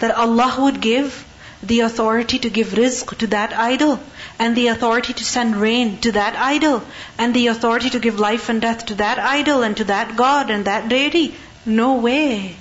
That 0.00 0.16
Allah 0.16 0.56
would 0.58 0.80
give 0.80 1.24
the 1.62 1.80
authority 1.80 2.38
to 2.40 2.50
give 2.50 2.68
rizq 2.68 3.16
to 3.18 3.26
that 3.28 3.52
idol, 3.52 4.00
and 4.38 4.56
the 4.56 4.68
authority 4.68 5.12
to 5.12 5.24
send 5.24 5.56
rain 5.56 5.98
to 5.98 6.12
that 6.12 6.36
idol, 6.36 6.82
and 7.18 7.34
the 7.34 7.46
authority 7.46 7.90
to 7.90 8.00
give 8.00 8.18
life 8.18 8.48
and 8.48 8.60
death 8.60 8.86
to 8.86 8.96
that 8.96 9.18
idol 9.18 9.62
and 9.62 9.76
to 9.76 9.84
that 9.84 10.16
God 10.16 10.50
and 10.50 10.64
that 10.64 10.88
deity. 10.88 11.34
No 11.64 11.94
way. 11.94 12.56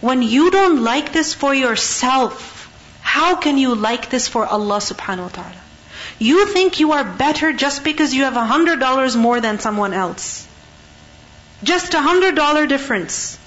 When 0.00 0.22
you 0.22 0.50
don't 0.50 0.84
like 0.84 1.12
this 1.12 1.34
for 1.34 1.52
yourself, 1.52 2.70
how 3.00 3.34
can 3.34 3.58
you 3.58 3.74
like 3.74 4.10
this 4.10 4.28
for 4.28 4.46
Allah 4.46 4.78
subhanahu 4.78 5.22
wa 5.22 5.28
ta'ala? 5.28 5.62
You 6.20 6.46
think 6.46 6.78
you 6.78 6.92
are 6.92 7.04
better 7.04 7.52
just 7.52 7.82
because 7.82 8.14
you 8.14 8.24
have 8.24 8.36
a 8.36 8.44
hundred 8.44 8.78
dollars 8.78 9.16
more 9.16 9.40
than 9.40 9.58
someone 9.58 9.92
else. 9.92 10.46
Just 11.64 11.94
a 11.94 12.00
hundred 12.00 12.36
dollar 12.36 12.66
difference. 12.66 13.38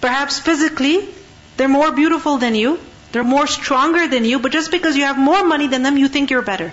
Perhaps 0.00 0.40
physically, 0.40 1.08
they're 1.56 1.68
more 1.68 1.92
beautiful 1.92 2.38
than 2.38 2.56
you, 2.56 2.80
they're 3.12 3.24
more 3.24 3.46
stronger 3.46 4.08
than 4.08 4.24
you, 4.24 4.38
but 4.38 4.52
just 4.52 4.70
because 4.70 4.96
you 4.96 5.04
have 5.04 5.18
more 5.18 5.44
money 5.44 5.68
than 5.68 5.82
them, 5.82 5.96
you 5.96 6.08
think 6.08 6.30
you're 6.30 6.42
better. 6.42 6.72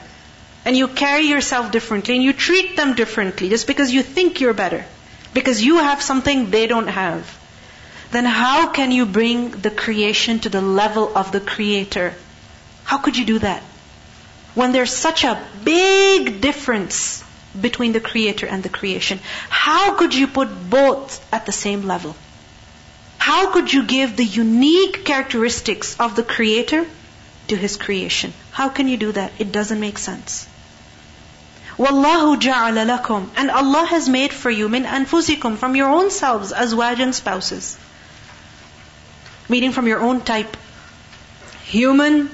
And 0.66 0.76
you 0.76 0.88
carry 0.88 1.24
yourself 1.24 1.72
differently 1.72 2.16
and 2.16 2.24
you 2.24 2.34
treat 2.34 2.76
them 2.76 2.96
differently 2.96 3.50
just 3.50 3.68
because 3.68 3.92
you 3.92 4.04
think 4.04 4.42
you're 4.42 4.54
better. 4.54 4.86
Because 5.34 5.64
you 5.64 5.78
have 5.78 6.02
something 6.02 6.50
they 6.50 6.68
don't 6.68 6.88
have. 6.88 7.38
Then 8.12 8.26
how 8.26 8.70
can 8.72 8.92
you 8.92 9.06
bring 9.06 9.52
the 9.52 9.70
creation 9.70 10.40
to 10.40 10.50
the 10.50 10.62
level 10.62 11.16
of 11.16 11.32
the 11.32 11.40
creator? 11.40 12.14
How 12.84 12.98
could 12.98 13.18
you 13.18 13.26
do 13.26 13.40
that? 13.40 13.62
When 14.56 14.72
there's 14.72 14.94
such 14.94 15.24
a 15.24 15.42
big 15.64 16.42
difference 16.42 17.24
between 17.60 17.92
the 17.92 18.00
creator 18.00 18.48
and 18.48 18.64
the 18.64 18.70
creation. 18.70 19.20
How 19.50 19.96
could 19.96 20.14
you 20.14 20.28
put 20.28 20.70
both 20.70 21.22
at 21.34 21.46
the 21.46 21.52
same 21.52 21.84
level? 21.84 22.16
How 23.30 23.52
could 23.52 23.72
you 23.72 23.84
give 23.86 24.16
the 24.16 24.26
unique 24.26 25.06
characteristics 25.06 25.96
of 26.00 26.16
the 26.16 26.24
creator 26.24 26.86
to 27.50 27.56
his 27.56 27.78
creation? 27.78 28.34
How 28.52 28.70
can 28.70 28.88
you 28.88 28.98
do 28.98 29.12
that? 29.12 29.34
It 29.38 29.52
doesn't 29.52 29.80
make 29.80 30.00
sense. 30.00 30.48
Wallahu 31.78 32.40
ja'ala 32.46 32.86
lakum. 32.92 33.28
And 33.36 33.52
Allah 33.52 33.86
has 33.86 34.10
made 34.10 34.34
for 34.34 34.50
you 34.50 34.68
min 34.68 34.86
anfusikum 34.86 35.58
from 35.58 35.76
your 35.76 35.90
own 35.90 36.10
selves 36.12 36.52
azwajan 36.52 37.14
spouses. 37.14 37.78
Meaning 39.48 39.74
from 39.74 39.88
your 39.88 40.00
own 40.00 40.22
type. 40.22 40.58
Human, 41.66 42.32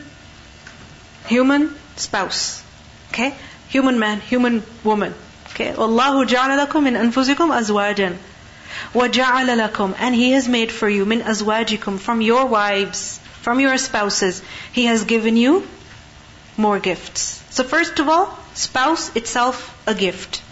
human 1.27 1.75
spouse. 1.97 2.63
Okay? 3.11 3.35
human 3.75 3.99
man, 3.99 4.21
human 4.21 4.63
woman. 4.83 5.13
Okay, 5.49 5.69
Allahu 5.73 6.25
ja'ala 6.25 6.57
lakum 6.65 6.83
min 6.83 6.95
anfusikum 6.95 7.53
azwajan. 7.59 8.17
وَجَعَلَ 8.94 9.68
لَكُمْ 9.68 9.94
And 9.99 10.14
He 10.14 10.32
has 10.32 10.49
made 10.49 10.73
for 10.73 10.88
you 10.88 11.04
min 11.04 11.23
azwajikum 11.23 11.99
from 11.99 12.20
your 12.20 12.47
wives, 12.47 13.20
from 13.42 13.61
your 13.61 13.76
spouses. 13.78 14.42
He 14.73 14.87
has 14.87 15.04
given 15.04 15.37
you 15.37 15.66
more 16.56 16.78
gifts. 16.78 17.42
So 17.50 17.64
first 17.64 17.99
of 17.99 18.09
all, 18.09 18.38
spouse 18.54 19.14
itself 19.16 19.76
a 19.87 19.94
gift. 19.94 20.42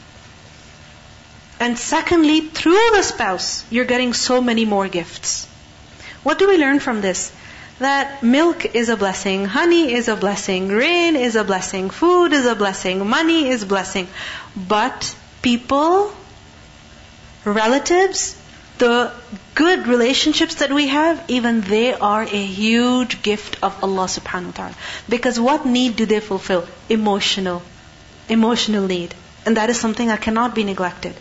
And 1.61 1.79
secondly, 1.79 2.41
through 2.41 2.91
the 2.93 3.03
spouse, 3.03 3.65
you're 3.71 3.85
getting 3.85 4.13
so 4.15 4.41
many 4.41 4.65
more 4.65 4.89
gifts. 4.89 5.47
What 6.23 6.39
do 6.39 6.49
we 6.49 6.57
learn 6.57 6.79
from 6.79 7.01
this? 7.01 7.33
that 7.79 8.23
milk 8.23 8.75
is 8.75 8.89
a 8.89 8.97
blessing, 8.97 9.45
honey 9.45 9.93
is 9.93 10.09
a 10.09 10.17
blessing, 10.17 10.69
rain 10.69 11.17
is 11.17 11.37
a 11.37 11.45
blessing, 11.45 11.91
food 11.91 12.33
is 12.33 12.45
a 12.47 12.55
blessing, 12.55 13.07
money 13.09 13.49
is 13.49 13.65
blessing. 13.65 14.09
But 14.57 15.15
people, 15.43 16.13
relatives, 17.46 18.40
the 18.78 19.12
good 19.56 19.88
relationships 19.88 20.56
that 20.56 20.72
we 20.72 20.88
have, 20.88 21.24
even 21.28 21.62
they 21.62 21.94
are 21.94 22.24
a 22.24 22.46
huge 22.46 23.22
gift 23.22 23.58
of 23.62 23.84
Allah 23.84 24.06
subhanahu 24.06 24.48
wa 24.48 24.52
ta'ala. 24.52 24.76
Because 25.08 25.40
what 25.40 25.66
need 25.66 25.96
do 25.96 26.06
they 26.06 26.20
fulfill? 26.20 26.68
Emotional. 26.90 27.62
Emotional 28.30 28.88
need. 28.88 29.14
And 29.46 29.58
that 29.58 29.70
is 29.70 29.80
something 29.80 30.08
that 30.08 30.22
cannot 30.22 30.56
be 30.56 30.64
neglected. 30.64 31.16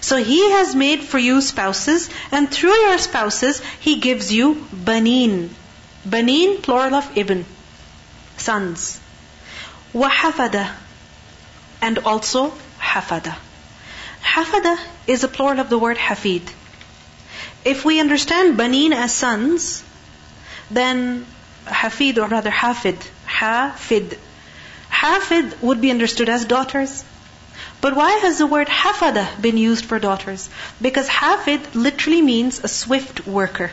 So 0.00 0.16
He 0.16 0.50
has 0.50 0.74
made 0.74 1.02
for 1.02 1.18
you 1.18 1.40
spouses, 1.40 2.10
and 2.30 2.50
through 2.50 2.74
your 2.74 2.98
spouses, 2.98 3.60
He 3.80 4.00
gives 4.00 4.32
you 4.32 4.54
banin, 4.72 5.50
Banin, 6.08 6.62
plural 6.62 6.94
of 6.94 7.16
ibn, 7.16 7.44
sons. 8.36 9.00
Wahafada, 9.92 10.70
and 11.82 11.98
also 12.00 12.52
hafada. 12.78 13.36
Hafada 14.34 14.78
is 15.06 15.24
a 15.24 15.28
plural 15.28 15.60
of 15.60 15.70
the 15.70 15.78
word 15.78 15.96
hafid. 15.96 16.42
If 17.64 17.84
we 17.84 17.98
understand 17.98 18.58
banin 18.58 18.92
as 18.92 19.12
sons, 19.12 19.82
then 20.70 21.26
hafid 21.66 22.18
or 22.18 22.28
rather 22.28 22.50
hafid, 22.50 22.98
hafid. 23.26 24.18
Hafid 24.90 25.60
would 25.62 25.80
be 25.80 25.90
understood 25.90 26.28
as 26.28 26.44
daughters. 26.44 27.04
But 27.80 27.96
why 27.96 28.12
has 28.24 28.38
the 28.38 28.46
word 28.46 28.68
hafada 28.68 29.26
been 29.40 29.56
used 29.56 29.84
for 29.84 29.98
daughters? 29.98 30.48
Because 30.80 31.08
hafid 31.08 31.74
literally 31.74 32.22
means 32.22 32.62
a 32.62 32.68
swift 32.68 33.26
worker. 33.26 33.70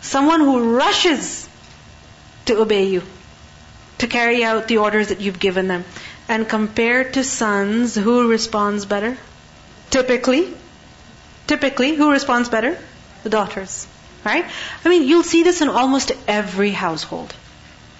Someone 0.00 0.40
who 0.40 0.76
rushes 0.76 1.48
to 2.46 2.60
obey 2.60 2.84
you, 2.84 3.02
to 3.98 4.06
carry 4.06 4.44
out 4.44 4.68
the 4.68 4.78
orders 4.78 5.08
that 5.08 5.20
you've 5.20 5.40
given 5.40 5.68
them. 5.68 5.84
And 6.28 6.48
compared 6.48 7.14
to 7.14 7.24
sons, 7.24 7.94
who 7.94 8.28
responds 8.28 8.86
better? 8.86 9.16
Typically, 9.90 10.54
typically, 11.46 11.94
who 11.94 12.10
responds 12.10 12.48
better? 12.48 12.78
The 13.22 13.30
daughters. 13.30 13.86
Right? 14.24 14.44
I 14.84 14.88
mean, 14.88 15.04
you'll 15.04 15.22
see 15.22 15.42
this 15.42 15.60
in 15.60 15.68
almost 15.68 16.12
every 16.26 16.70
household, 16.70 17.32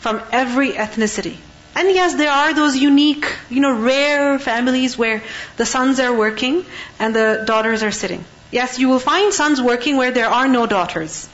from 0.00 0.20
every 0.32 0.72
ethnicity. 0.72 1.36
And 1.74 1.88
yes, 1.90 2.14
there 2.14 2.30
are 2.30 2.52
those 2.54 2.76
unique, 2.76 3.32
you 3.48 3.60
know, 3.60 3.72
rare 3.72 4.38
families 4.38 4.98
where 4.98 5.22
the 5.56 5.64
sons 5.64 6.00
are 6.00 6.12
working 6.12 6.66
and 6.98 7.14
the 7.14 7.44
daughters 7.46 7.82
are 7.82 7.92
sitting. 7.92 8.24
Yes, 8.50 8.78
you 8.78 8.88
will 8.88 8.98
find 8.98 9.32
sons 9.32 9.62
working 9.62 9.96
where 9.96 10.10
there 10.10 10.28
are 10.28 10.48
no 10.48 10.66
daughters. 10.66 11.28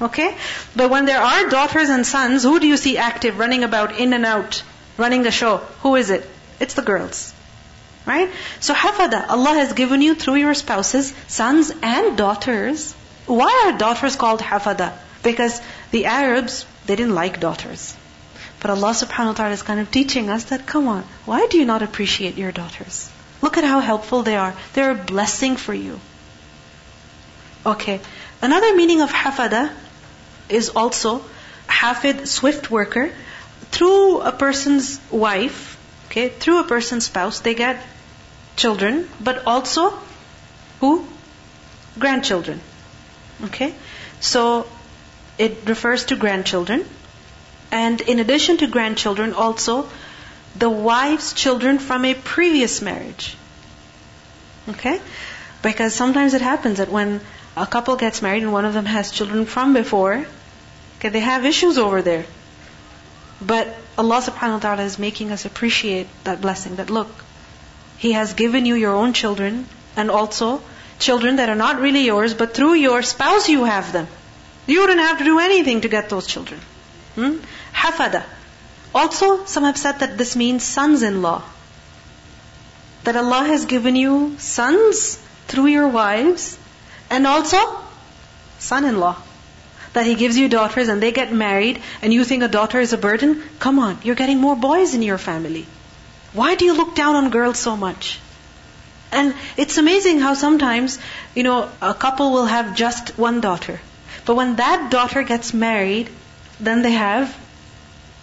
Okay? 0.00 0.34
But 0.74 0.90
when 0.90 1.04
there 1.04 1.20
are 1.20 1.48
daughters 1.48 1.90
and 1.90 2.06
sons, 2.06 2.42
who 2.42 2.58
do 2.58 2.66
you 2.66 2.76
see 2.76 2.96
active, 2.96 3.38
running 3.38 3.64
about 3.64 3.98
in 3.98 4.12
and 4.14 4.24
out, 4.24 4.62
running 4.96 5.22
the 5.22 5.30
show? 5.30 5.58
Who 5.82 5.96
is 5.96 6.10
it? 6.10 6.28
It's 6.58 6.74
the 6.74 6.82
girls. 6.82 7.31
Right? 8.04 8.30
So 8.60 8.74
hafada, 8.74 9.28
Allah 9.28 9.54
has 9.54 9.72
given 9.74 10.02
you 10.02 10.14
through 10.14 10.36
your 10.36 10.54
spouses, 10.54 11.14
sons 11.28 11.72
and 11.82 12.16
daughters. 12.16 12.92
Why 13.26 13.64
are 13.66 13.78
daughters 13.78 14.16
called 14.16 14.40
hafada? 14.40 14.92
Because 15.22 15.60
the 15.92 16.06
Arabs, 16.06 16.66
they 16.86 16.96
didn't 16.96 17.14
like 17.14 17.38
daughters. 17.38 17.96
But 18.60 18.70
Allah 18.70 18.90
subhanahu 18.90 19.26
wa 19.26 19.32
ta'ala 19.32 19.52
is 19.52 19.62
kind 19.62 19.80
of 19.80 19.90
teaching 19.90 20.30
us 20.30 20.44
that, 20.44 20.66
come 20.66 20.88
on, 20.88 21.04
why 21.24 21.46
do 21.46 21.58
you 21.58 21.64
not 21.64 21.82
appreciate 21.82 22.36
your 22.36 22.52
daughters? 22.52 23.10
Look 23.40 23.56
at 23.56 23.64
how 23.64 23.80
helpful 23.80 24.22
they 24.22 24.36
are. 24.36 24.54
They're 24.72 24.92
a 24.92 24.94
blessing 24.94 25.56
for 25.56 25.74
you. 25.74 25.98
Okay. 27.66 28.00
Another 28.40 28.74
meaning 28.76 29.00
of 29.00 29.12
hafada 29.12 29.72
is 30.48 30.70
also 30.70 31.24
hafid, 31.68 32.26
swift 32.26 32.70
worker. 32.70 33.12
Through 33.70 34.20
a 34.20 34.32
person's 34.32 35.00
wife, 35.10 35.78
okay, 36.06 36.28
through 36.28 36.60
a 36.60 36.64
person's 36.64 37.06
spouse, 37.06 37.40
they 37.40 37.54
get 37.54 37.82
children, 38.56 39.08
but 39.20 39.46
also 39.46 39.98
who? 40.80 41.06
Grandchildren. 41.98 42.60
Okay? 43.44 43.74
So 44.20 44.66
it 45.38 45.58
refers 45.66 46.06
to 46.06 46.16
grandchildren. 46.16 46.84
And 47.70 48.00
in 48.00 48.18
addition 48.18 48.58
to 48.58 48.66
grandchildren, 48.66 49.32
also 49.32 49.88
the 50.56 50.68
wife's 50.70 51.32
children 51.32 51.78
from 51.78 52.04
a 52.04 52.14
previous 52.14 52.82
marriage. 52.82 53.36
Okay? 54.68 55.00
Because 55.62 55.94
sometimes 55.94 56.34
it 56.34 56.42
happens 56.42 56.78
that 56.78 56.90
when 56.90 57.20
a 57.56 57.66
couple 57.66 57.96
gets 57.96 58.22
married 58.22 58.42
and 58.42 58.52
one 58.52 58.64
of 58.64 58.74
them 58.74 58.86
has 58.86 59.10
children 59.10 59.46
from 59.46 59.72
before, 59.72 60.24
okay, 60.98 61.08
they 61.08 61.20
have 61.20 61.44
issues 61.44 61.78
over 61.78 62.02
there. 62.02 62.24
But 63.40 63.74
Allah 63.98 64.20
subhanahu 64.22 64.54
wa 64.54 64.58
ta'ala 64.58 64.82
is 64.82 64.98
making 64.98 65.32
us 65.32 65.44
appreciate 65.44 66.08
that 66.24 66.40
blessing 66.40 66.76
that 66.76 66.90
look, 66.90 67.08
He 68.02 68.12
has 68.12 68.32
given 68.34 68.66
you 68.66 68.74
your 68.74 68.94
own 69.00 69.12
children 69.12 69.64
and 69.96 70.10
also 70.10 70.60
children 70.98 71.36
that 71.36 71.48
are 71.48 71.54
not 71.54 71.80
really 71.80 72.04
yours, 72.04 72.34
but 72.34 72.52
through 72.52 72.74
your 72.74 73.00
spouse 73.00 73.48
you 73.48 73.62
have 73.62 73.92
them. 73.92 74.08
You 74.66 74.80
wouldn't 74.80 74.98
have 74.98 75.18
to 75.18 75.24
do 75.24 75.38
anything 75.38 75.82
to 75.82 75.88
get 75.88 76.08
those 76.08 76.26
children. 76.26 76.60
Hmm? 77.14 77.36
Hafada. 77.72 78.24
Also, 78.92 79.44
some 79.44 79.62
have 79.62 79.76
said 79.76 80.00
that 80.00 80.18
this 80.18 80.34
means 80.34 80.64
sons-in-law. 80.64 81.42
That 83.04 83.14
Allah 83.14 83.44
has 83.44 83.66
given 83.66 83.94
you 83.94 84.34
sons 84.38 85.20
through 85.46 85.66
your 85.66 85.86
wives 85.86 86.58
and 87.08 87.24
also, 87.24 87.60
son-in-law. 88.58 89.14
That 89.92 90.06
he 90.06 90.16
gives 90.16 90.36
you 90.36 90.48
daughters 90.48 90.88
and 90.88 91.00
they 91.00 91.12
get 91.12 91.32
married 91.32 91.80
and 92.02 92.12
you 92.12 92.24
think 92.24 92.42
a 92.42 92.48
daughter 92.48 92.80
is 92.80 92.92
a 92.92 92.98
burden? 92.98 93.40
Come 93.60 93.78
on, 93.78 93.98
you're 94.02 94.20
getting 94.24 94.40
more 94.40 94.56
boys 94.56 94.96
in 94.96 95.02
your 95.02 95.18
family. 95.18 95.66
Why 96.32 96.54
do 96.54 96.64
you 96.64 96.74
look 96.74 96.94
down 96.94 97.16
on 97.16 97.30
girls 97.30 97.58
so 97.58 97.76
much? 97.76 98.18
And 99.10 99.34
it's 99.58 99.76
amazing 99.76 100.20
how 100.20 100.34
sometimes, 100.34 100.98
you 101.34 101.42
know, 101.42 101.70
a 101.82 101.92
couple 101.92 102.32
will 102.32 102.46
have 102.46 102.74
just 102.74 103.18
one 103.18 103.40
daughter. 103.42 103.80
But 104.24 104.36
when 104.36 104.56
that 104.56 104.90
daughter 104.90 105.22
gets 105.22 105.52
married, 105.52 106.08
then 106.58 106.82
they 106.82 106.92
have 106.92 107.36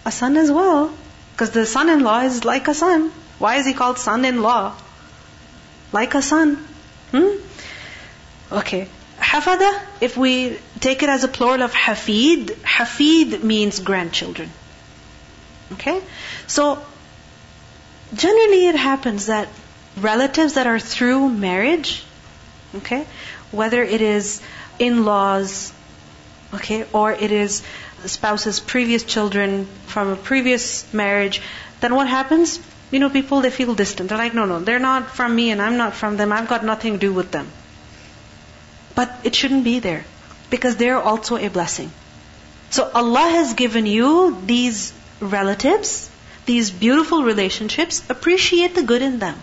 a 0.04 0.10
son 0.10 0.36
as 0.36 0.50
well. 0.50 0.92
Because 1.32 1.50
the 1.50 1.64
son-in-law 1.64 2.20
is 2.22 2.44
like 2.44 2.66
a 2.68 2.74
son. 2.74 3.12
Why 3.38 3.56
is 3.56 3.66
he 3.66 3.72
called 3.72 3.98
son-in-law? 3.98 4.74
Like 5.92 6.14
a 6.14 6.22
son. 6.22 6.56
Hmm? 7.12 7.36
Okay. 8.50 8.88
Hafada, 9.18 9.80
if 10.00 10.16
we 10.16 10.58
take 10.80 11.02
it 11.02 11.08
as 11.08 11.24
a 11.24 11.28
plural 11.28 11.62
of 11.62 11.72
hafid, 11.72 12.46
hafid 12.62 13.42
means 13.44 13.78
grandchildren. 13.78 14.50
Okay? 15.72 16.02
So, 16.46 16.82
generally 18.14 18.66
it 18.66 18.76
happens 18.76 19.26
that 19.26 19.48
relatives 19.96 20.54
that 20.54 20.66
are 20.66 20.78
through 20.78 21.28
marriage, 21.28 22.04
okay, 22.76 23.06
whether 23.50 23.82
it 23.82 24.00
is 24.00 24.40
in-laws, 24.78 25.72
okay, 26.54 26.86
or 26.92 27.12
it 27.12 27.32
is 27.32 27.62
spouse's 28.06 28.60
previous 28.60 29.04
children 29.04 29.66
from 29.86 30.08
a 30.08 30.16
previous 30.16 30.92
marriage, 30.92 31.42
then 31.80 31.94
what 31.94 32.08
happens? 32.08 32.60
You 32.90 32.98
know, 32.98 33.10
people, 33.10 33.40
they 33.40 33.50
feel 33.50 33.74
distant. 33.74 34.08
They're 34.08 34.18
like, 34.18 34.34
no, 34.34 34.46
no, 34.46 34.58
they're 34.60 34.78
not 34.78 35.10
from 35.10 35.34
me 35.34 35.50
and 35.50 35.62
I'm 35.62 35.76
not 35.76 35.94
from 35.94 36.16
them. 36.16 36.32
I've 36.32 36.48
got 36.48 36.64
nothing 36.64 36.94
to 36.94 36.98
do 36.98 37.12
with 37.12 37.30
them. 37.30 37.48
But 38.94 39.14
it 39.22 39.34
shouldn't 39.34 39.64
be 39.64 39.78
there 39.78 40.04
because 40.50 40.76
they're 40.76 41.00
also 41.00 41.36
a 41.36 41.48
blessing. 41.48 41.90
So 42.70 42.90
Allah 42.94 43.28
has 43.30 43.54
given 43.54 43.86
you 43.86 44.40
these 44.44 44.92
relatives, 45.20 46.09
these 46.45 46.71
beautiful 46.71 47.23
relationships. 47.23 48.03
Appreciate 48.09 48.75
the 48.75 48.83
good 48.83 49.01
in 49.01 49.19
them. 49.19 49.35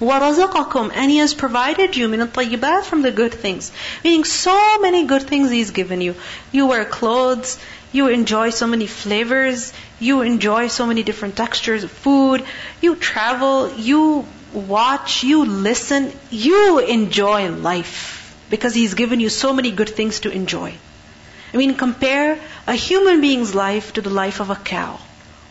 وَرَزَقَكُمْ 0.00 0.92
And 0.94 1.10
He 1.10 1.18
has 1.18 1.32
provided 1.32 1.96
you 1.96 2.08
مِنَ 2.08 2.26
الطَّيِّبَاتِ 2.26 2.84
from 2.84 3.02
the 3.02 3.10
good 3.10 3.32
things. 3.32 3.72
Meaning 4.04 4.24
so 4.24 4.78
many 4.78 5.06
good 5.06 5.22
things 5.22 5.50
He's 5.50 5.70
given 5.70 6.00
you. 6.00 6.14
You 6.52 6.66
wear 6.66 6.84
clothes, 6.84 7.58
you 7.92 8.08
enjoy 8.08 8.50
so 8.50 8.66
many 8.66 8.86
flavors, 8.86 9.72
you 9.98 10.20
enjoy 10.20 10.68
so 10.68 10.86
many 10.86 11.02
different 11.02 11.36
textures 11.36 11.82
of 11.82 11.90
food, 11.90 12.44
you 12.82 12.96
travel, 12.96 13.72
you 13.72 14.26
watch, 14.52 15.24
you 15.24 15.44
listen, 15.44 16.12
you 16.30 16.78
enjoy 16.78 17.50
life 17.50 18.36
because 18.50 18.74
He's 18.74 18.94
given 18.94 19.20
you 19.20 19.30
so 19.30 19.52
many 19.52 19.70
good 19.70 19.88
things 19.88 20.20
to 20.20 20.30
enjoy. 20.30 20.74
I 21.54 21.56
mean, 21.56 21.74
compare 21.74 22.38
a 22.66 22.74
human 22.74 23.20
being's 23.22 23.54
life 23.54 23.94
to 23.94 24.02
the 24.02 24.10
life 24.10 24.40
of 24.40 24.50
a 24.50 24.56
cow. 24.56 24.98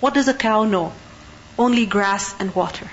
What 0.00 0.14
does 0.14 0.28
a 0.28 0.34
cow 0.34 0.64
know? 0.64 0.92
Only 1.58 1.86
grass 1.86 2.34
and 2.38 2.54
water. 2.54 2.90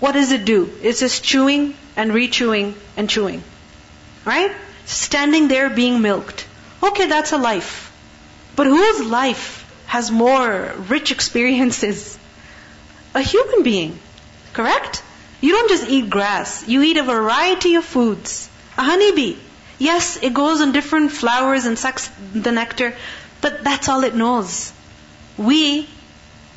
What 0.00 0.12
does 0.12 0.32
it 0.32 0.44
do? 0.44 0.70
It's 0.82 1.00
just 1.00 1.22
chewing 1.22 1.74
and 1.96 2.12
re-chewing 2.14 2.74
and 2.96 3.10
chewing. 3.10 3.42
Right? 4.24 4.52
Standing 4.86 5.48
there 5.48 5.70
being 5.70 6.00
milked. 6.00 6.46
Okay, 6.82 7.06
that's 7.06 7.32
a 7.32 7.38
life. 7.38 7.92
But 8.56 8.66
whose 8.66 9.04
life 9.04 9.70
has 9.86 10.10
more 10.10 10.74
rich 10.88 11.10
experiences? 11.10 12.18
A 13.14 13.20
human 13.20 13.62
being. 13.62 13.98
Correct? 14.52 15.02
You 15.40 15.52
don't 15.52 15.68
just 15.68 15.88
eat 15.88 16.08
grass. 16.08 16.66
You 16.68 16.82
eat 16.82 16.96
a 16.96 17.02
variety 17.02 17.74
of 17.74 17.84
foods. 17.84 18.48
A 18.78 18.82
honeybee. 18.82 19.36
Yes, 19.78 20.18
it 20.22 20.32
goes 20.32 20.60
on 20.60 20.72
different 20.72 21.10
flowers 21.10 21.64
and 21.64 21.78
sucks 21.78 22.08
the 22.32 22.52
nectar, 22.52 22.94
but 23.40 23.64
that's 23.64 23.88
all 23.88 24.04
it 24.04 24.14
knows. 24.14 24.72
We 25.36 25.88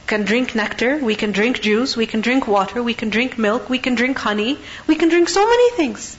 can 0.07 0.25
drink 0.25 0.55
nectar, 0.55 0.97
we 0.99 1.15
can 1.15 1.31
drink 1.31 1.61
juice, 1.61 1.97
we 1.97 2.07
can 2.07 2.21
drink 2.21 2.49
water, 2.49 2.83
we 2.83 2.95
can 2.95 3.11
drink 3.11 3.39
milk, 3.39 3.71
we 3.71 3.79
can 3.79 3.95
drink 3.95 4.19
honey, 4.19 4.59
we 4.89 4.97
can 4.97 5.09
drink 5.09 5.29
so 5.29 5.47
many 5.47 5.71
things. 5.77 6.17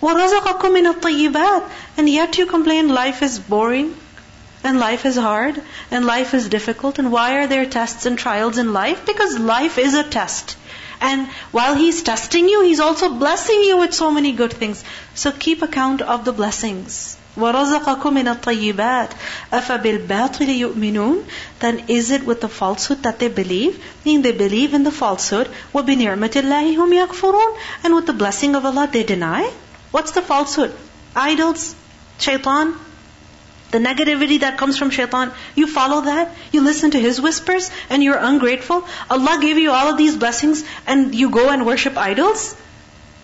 وَرَزَقَكُم 0.00 0.70
مِّنَ 0.76 0.94
الطَّيِّبَاتِ 0.94 1.68
And 1.98 2.08
yet 2.08 2.38
you 2.38 2.46
complain 2.46 2.88
life 2.88 3.22
is 3.22 3.38
boring, 3.38 3.94
and 4.62 4.78
life 4.78 5.04
is 5.04 5.16
hard, 5.16 5.60
and 5.90 6.06
life 6.06 6.32
is 6.32 6.48
difficult, 6.48 6.98
and 6.98 7.12
why 7.12 7.36
are 7.36 7.46
there 7.46 7.66
tests 7.66 8.06
and 8.06 8.18
trials 8.18 8.56
in 8.56 8.72
life? 8.72 9.04
Because 9.04 9.38
life 9.38 9.76
is 9.76 9.94
a 9.94 10.04
test. 10.04 10.56
And 11.00 11.28
while 11.52 11.74
He's 11.74 12.02
testing 12.02 12.48
you, 12.48 12.62
He's 12.62 12.80
also 12.80 13.10
blessing 13.10 13.62
you 13.62 13.76
with 13.76 13.92
so 13.92 14.10
many 14.10 14.32
good 14.32 14.54
things. 14.54 14.82
So 15.14 15.32
keep 15.32 15.60
account 15.60 16.00
of 16.00 16.24
the 16.24 16.32
blessings. 16.32 17.17
وَرَزَقَكُم 17.38 18.14
مِّنَ 18.14 18.28
الطَّيِّبَاتِ 18.28 19.10
أَفَبِالْبَاطِلِ 19.52 20.48
يُؤْمِنُونَ 20.48 21.24
Then 21.58 21.84
is 21.88 22.12
it 22.12 22.24
with 22.24 22.40
the 22.40 22.48
falsehood 22.48 23.02
that 23.02 23.18
they 23.18 23.28
believe? 23.28 23.82
Meaning 24.04 24.22
they 24.22 24.32
believe 24.32 24.72
in 24.72 24.84
the 24.84 24.92
falsehood. 24.92 25.48
وَبِنِعْمَةِ 25.74 26.34
اللَّهِ 26.42 26.76
هُمْ 26.76 27.06
يَكْفُرُونَ 27.06 27.56
And 27.82 27.94
with 27.94 28.06
the 28.06 28.12
blessing 28.12 28.54
of 28.54 28.64
Allah 28.64 28.88
they 28.90 29.02
deny? 29.02 29.50
What's 29.90 30.12
the 30.12 30.22
falsehood? 30.22 30.74
Idols? 31.16 31.74
Shaitan? 32.18 32.74
The 33.72 33.78
negativity 33.78 34.38
that 34.40 34.56
comes 34.56 34.78
from 34.78 34.90
shaitan, 34.90 35.32
you 35.56 35.66
follow 35.66 36.02
that, 36.02 36.30
you 36.52 36.60
listen 36.60 36.92
to 36.92 37.00
his 37.00 37.20
whispers, 37.20 37.72
and 37.90 38.04
you're 38.04 38.16
ungrateful. 38.16 38.86
Allah 39.10 39.38
gave 39.40 39.58
you 39.58 39.72
all 39.72 39.88
of 39.88 39.96
these 39.96 40.16
blessings, 40.16 40.62
and 40.86 41.12
you 41.12 41.30
go 41.30 41.48
and 41.50 41.66
worship 41.66 41.96
idols? 41.96 42.54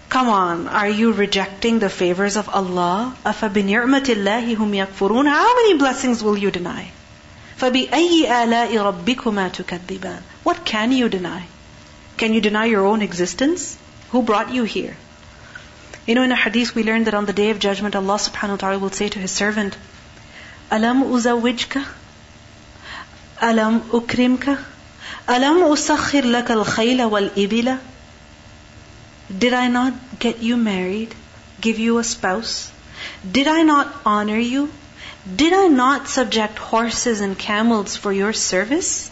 Come 0.09 0.29
on, 0.29 0.69
are 0.69 0.89
you 0.89 1.13
rejecting 1.13 1.79
the 1.79 1.89
favors 1.89 2.37
of 2.37 2.49
Allah? 2.49 3.15
أَفَبِنِعْمَةِ 3.25 4.07
اللَّهِ 4.15 4.57
هُمْ 4.57 4.87
يَكْفُرُونَ 4.87 5.29
How 5.29 5.55
many 5.57 5.79
blessings 5.79 6.23
will 6.23 6.37
you 6.37 6.51
deny? 6.51 6.91
فَبِأَيِّ 7.59 8.25
آلَاءِ 8.25 8.73
رَبِّكُمَا 8.73 9.51
تُكَذِّبَانِ 9.53 10.21
What 10.43 10.65
can 10.65 10.93
you 10.93 11.09
deny? 11.09 11.47
Can 12.17 12.35
you 12.35 12.41
deny 12.41 12.65
your 12.65 12.87
own 12.87 13.03
existence? 13.03 13.79
Who 14.11 14.23
brought 14.23 14.53
you 14.53 14.65
here? 14.65 14.97
You 16.07 16.15
know, 16.17 16.23
in 16.23 16.33
a 16.33 16.37
hadith 16.37 16.75
we 16.75 16.83
learned 16.83 17.07
that 17.07 17.15
on 17.15 17.27
the 17.27 17.33
day 17.33 17.51
of 17.51 17.59
judgment, 17.59 17.95
Allah 17.95 18.17
subhanahu 18.17 18.51
wa 18.51 18.57
ta'ala 18.57 18.79
will 18.79 18.91
say 18.91 19.09
to 19.09 19.19
His 19.19 19.31
servant, 19.31 19.77
ألم 20.73 21.03
أزوجك 21.15 21.83
ألم 23.43 23.83
أكرمك 23.93 24.59
أَلَمْ 25.31 25.63
أُسَخِّرْ 25.63 26.25
لَكَ 26.25 26.51
الْخَيْلَ 26.51 27.03
وَالْإِبِلَ 27.05 27.79
Did 29.36 29.54
I 29.54 29.68
not 29.68 29.94
get 30.20 30.40
you 30.44 30.56
married? 30.58 31.16
Give 31.62 31.80
you 31.80 31.98
a 31.98 32.04
spouse? 32.04 32.72
Did 33.30 33.48
I 33.48 33.64
not 33.64 33.94
honor 34.06 34.38
you? 34.38 34.70
Did 35.36 35.54
I 35.54 35.68
not 35.68 36.08
subject 36.08 36.60
horses 36.60 37.22
and 37.22 37.38
camels 37.38 37.96
for 37.96 38.14
your 38.14 38.34
service? 38.34 39.10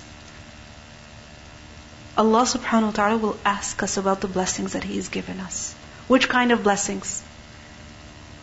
Allah 2.15 2.43
subhanahu 2.43 2.85
wa 2.85 2.91
ta'ala 2.91 3.17
will 3.17 3.37
ask 3.43 3.81
us 3.81 3.97
about 3.97 4.21
the 4.21 4.27
blessings 4.27 4.73
that 4.73 4.83
He 4.83 4.97
has 4.97 5.09
given 5.09 5.39
us. 5.39 5.73
Which 6.07 6.29
kind 6.29 6.51
of 6.51 6.61
blessings? 6.61 7.23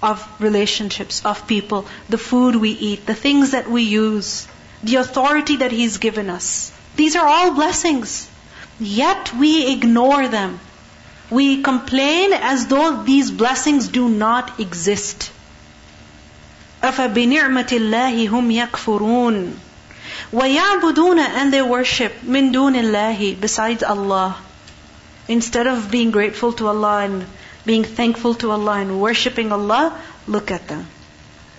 Of 0.02 0.26
relationships, 0.40 1.24
of 1.24 1.46
people, 1.46 1.86
the 2.08 2.18
food 2.18 2.56
we 2.56 2.70
eat, 2.70 3.06
the 3.06 3.14
things 3.14 3.52
that 3.52 3.70
we 3.70 3.82
use, 3.82 4.48
the 4.82 4.96
authority 4.96 5.56
that 5.56 5.70
He's 5.70 5.98
given 5.98 6.30
us. 6.30 6.72
These 6.96 7.14
are 7.14 7.26
all 7.26 7.54
blessings. 7.54 8.28
Yet 8.80 9.32
we 9.34 9.72
ignore 9.72 10.26
them. 10.26 10.58
We 11.29 11.61
complain 11.63 12.33
as 12.33 12.67
though 12.67 13.03
these 13.03 13.31
blessings 13.31 13.87
do 13.87 14.09
not 14.09 14.59
exist. 14.59 15.31
أَفَبِنِعْمَةِ 16.83 17.71
اللَّهِ 17.79 18.29
هُمْ 18.29 18.51
يَكْفُرُونَ 18.51 19.53
وَيَعْبُدُونَ 20.31 21.19
And 21.19 21.51
they 21.51 21.61
worship 21.61 22.13
مِن 22.23 22.53
دُونِ 22.53 22.75
اللَّهِ 22.75 23.41
besides 23.41 23.81
Allah. 23.81 24.35
Instead 25.27 25.65
of 25.65 25.89
being 25.89 26.11
grateful 26.11 26.53
to 26.53 26.67
Allah 26.67 27.05
and 27.05 27.25
being 27.65 27.83
thankful 27.83 28.35
to 28.35 28.51
Allah 28.51 28.73
and 28.73 29.01
worshipping 29.01 29.51
Allah, 29.51 29.99
look 30.27 30.51
at 30.51 30.67
them. 30.67 30.85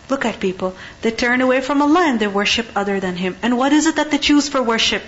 Look 0.09 0.25
at 0.25 0.39
people. 0.39 0.77
They 1.03 1.11
turn 1.11 1.41
away 1.41 1.61
from 1.61 1.83
Allah 1.83 2.07
and 2.07 2.21
they 2.21 2.29
worship 2.29 2.69
other 2.77 3.01
than 3.01 3.17
Him. 3.17 3.37
And 3.43 3.59
what 3.59 3.73
is 3.73 3.87
it 3.87 3.97
that 3.97 4.13
they 4.13 4.19
choose 4.19 4.49
for 4.49 4.63
worship? 4.63 5.03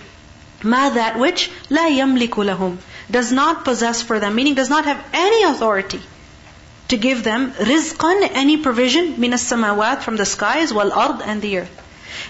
Ma 0.65 0.91
that 0.91 1.17
which 1.17 1.51
la 1.71 1.83
yamliku 1.83 2.45
lahum 2.45 2.79
does 3.10 3.32
not 3.32 3.64
possess 3.66 4.02
for 4.02 4.20
them, 4.20 4.36
meaning 4.36 4.56
does 4.56 4.70
not 4.70 4.86
have 4.86 5.04
any 5.14 5.44
authority 5.44 6.02
to 6.90 6.98
give 6.98 7.24
them 7.24 7.52
rizqan, 7.54 8.30
any 8.34 8.58
provision, 8.58 9.16
samawat, 9.16 10.02
from 10.02 10.16
the 10.18 10.26
skies, 10.26 10.74
wal 10.74 10.92
ard, 10.92 11.22
and 11.24 11.42
the 11.42 11.58
earth. 11.60 11.80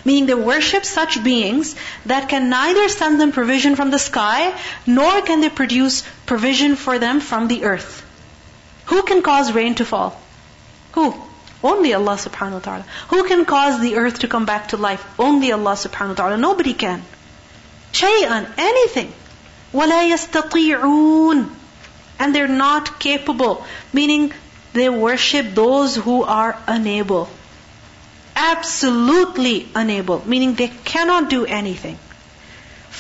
Meaning 0.06 0.26
they 0.28 0.34
worship 0.36 0.86
such 0.86 1.24
beings 1.24 1.76
that 2.06 2.30
can 2.30 2.50
neither 2.50 2.88
send 2.90 3.20
them 3.20 3.32
provision 3.32 3.76
from 3.76 3.92
the 3.92 4.00
sky, 4.00 4.58
nor 4.86 5.22
can 5.22 5.42
they 5.42 5.50
produce 5.50 6.04
provision 6.26 6.76
for 6.76 7.00
them 7.00 7.20
from 7.20 7.48
the 7.48 7.66
earth. 7.66 8.06
Who 8.86 9.04
can 9.04 9.22
cause 9.22 9.52
rain 9.52 9.76
to 9.76 9.86
fall? 9.86 10.20
Who? 10.94 11.14
Only 11.64 11.94
Allah 11.94 12.16
subhanahu 12.16 12.54
wa 12.54 12.60
ta'ala. 12.60 12.86
Who 13.10 13.24
can 13.24 13.46
cause 13.46 13.80
the 13.80 13.96
earth 13.96 14.20
to 14.20 14.28
come 14.28 14.46
back 14.46 14.70
to 14.70 14.78
life? 14.78 15.04
Only 15.18 15.52
Allah 15.52 15.74
subhanahu 15.74 16.10
wa 16.10 16.16
ta'ala. 16.16 16.38
Nobody 16.38 16.74
can. 16.74 17.04
Shay'an, 17.94 18.50
anything. 18.58 19.14
وَلَا 19.73 20.03
يَسْتَطِيعُونَ 20.13 21.49
And 22.19 22.35
they're 22.35 22.49
not 22.49 22.99
capable. 22.99 23.65
Meaning, 23.93 24.33
they 24.73 24.89
worship 24.89 25.55
those 25.55 25.97
who 25.97 26.23
are 26.25 26.59
unable. 26.67 27.29
Absolutely 28.37 29.69
unable. 29.75 30.23
Meaning 30.27 30.55
they 30.55 30.69
cannot 30.69 31.29
do 31.31 31.45
anything. 31.45 31.99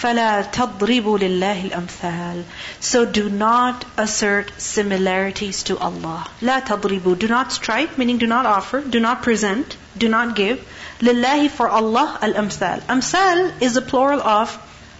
فَلَا 0.00 0.52
تَضْرِبُوا 0.52 1.18
لِلَّهِ 1.18 1.70
الْأَمْثَالِ 1.70 2.44
So 2.78 3.04
do 3.04 3.28
not 3.28 3.84
assert 3.96 4.52
similarities 4.56 5.64
to 5.64 5.78
Allah. 5.78 6.28
لَا 6.40 6.64
تَضْرِبُوا 6.64 7.18
Do 7.18 7.26
not 7.26 7.52
strike, 7.52 7.98
meaning 7.98 8.18
do 8.18 8.26
not 8.26 8.46
offer, 8.46 8.80
do 8.80 9.00
not 9.00 9.22
present, 9.22 9.76
do 9.96 10.08
not 10.08 10.36
give. 10.36 10.64
لِلَّهِ 11.00 11.50
for 11.50 11.68
Allah 11.68 12.18
al-amthal. 12.22 12.80
Amthal 12.82 13.60
is 13.60 13.76
a 13.76 13.82
plural 13.82 14.20
of 14.20 14.56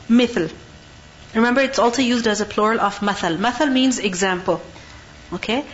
mithl. 0.09 0.51
Remember, 1.35 1.61
it's 1.61 1.79
also 1.79 2.03
used 2.03 2.27
as 2.27 2.41
a 2.41 2.45
plural 2.45 2.81
of 2.81 2.99
mathal. 3.01 3.37
Mathal 3.37 3.71
means 3.73 3.99
example. 3.99 4.61
Okay? 5.33 5.65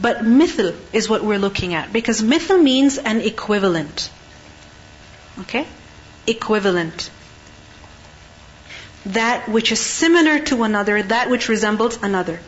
But 0.00 0.18
mithl 0.24 0.74
is 0.92 1.08
what 1.08 1.22
we're 1.22 1.38
looking 1.38 1.74
at. 1.74 1.92
Because 1.92 2.22
mithl 2.22 2.62
means 2.62 2.98
an 2.98 3.20
equivalent. 3.20 4.10
Okay? 5.40 5.66
Equivalent. 6.26 7.10
That 9.06 9.48
which 9.48 9.70
is 9.70 9.80
similar 9.80 10.40
to 10.50 10.62
another, 10.64 11.02
that 11.02 11.30
which 11.30 11.48
resembles 11.48 12.02
another. 12.02 12.40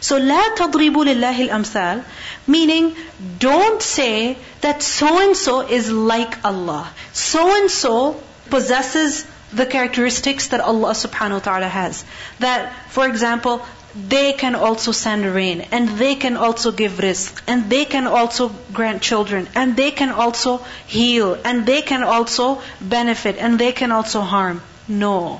So 0.00 0.18
لا 0.18 0.54
تضربوا 0.56 1.04
لله 1.04 1.48
الأمثال 1.48 2.02
meaning 2.46 2.96
don't 3.38 3.82
say 3.82 4.36
that 4.60 4.82
so 4.82 5.20
and 5.20 5.36
so 5.36 5.60
is 5.60 5.90
like 5.90 6.44
Allah. 6.44 6.88
So 7.12 7.54
and 7.56 7.70
so 7.70 8.20
possesses 8.48 9.26
the 9.55 9.65
characteristics 9.65 10.47
that 10.49 10.61
Allah 10.61 10.91
subhanahu 10.91 11.39
wa 11.39 11.39
ta'ala 11.39 11.67
has. 11.67 12.03
That, 12.39 12.73
for 12.89 13.07
example, 13.07 13.65
they 13.95 14.33
can 14.33 14.55
also 14.55 14.91
send 14.91 15.25
rain, 15.25 15.61
and 15.71 15.87
they 15.97 16.15
can 16.15 16.35
also 16.35 16.71
give 16.71 16.93
rizq, 16.93 17.41
and 17.47 17.69
they 17.69 17.85
can 17.85 18.07
also 18.07 18.49
grant 18.73 19.01
children, 19.01 19.47
and 19.55 19.77
they 19.77 19.91
can 19.91 20.09
also 20.09 20.57
heal, 20.85 21.37
and 21.45 21.65
they 21.65 21.81
can 21.81 22.03
also 22.03 22.61
benefit, 22.81 23.37
and 23.37 23.57
they 23.57 23.71
can 23.71 23.93
also 23.93 24.19
harm. 24.21 24.61
No. 24.87 25.39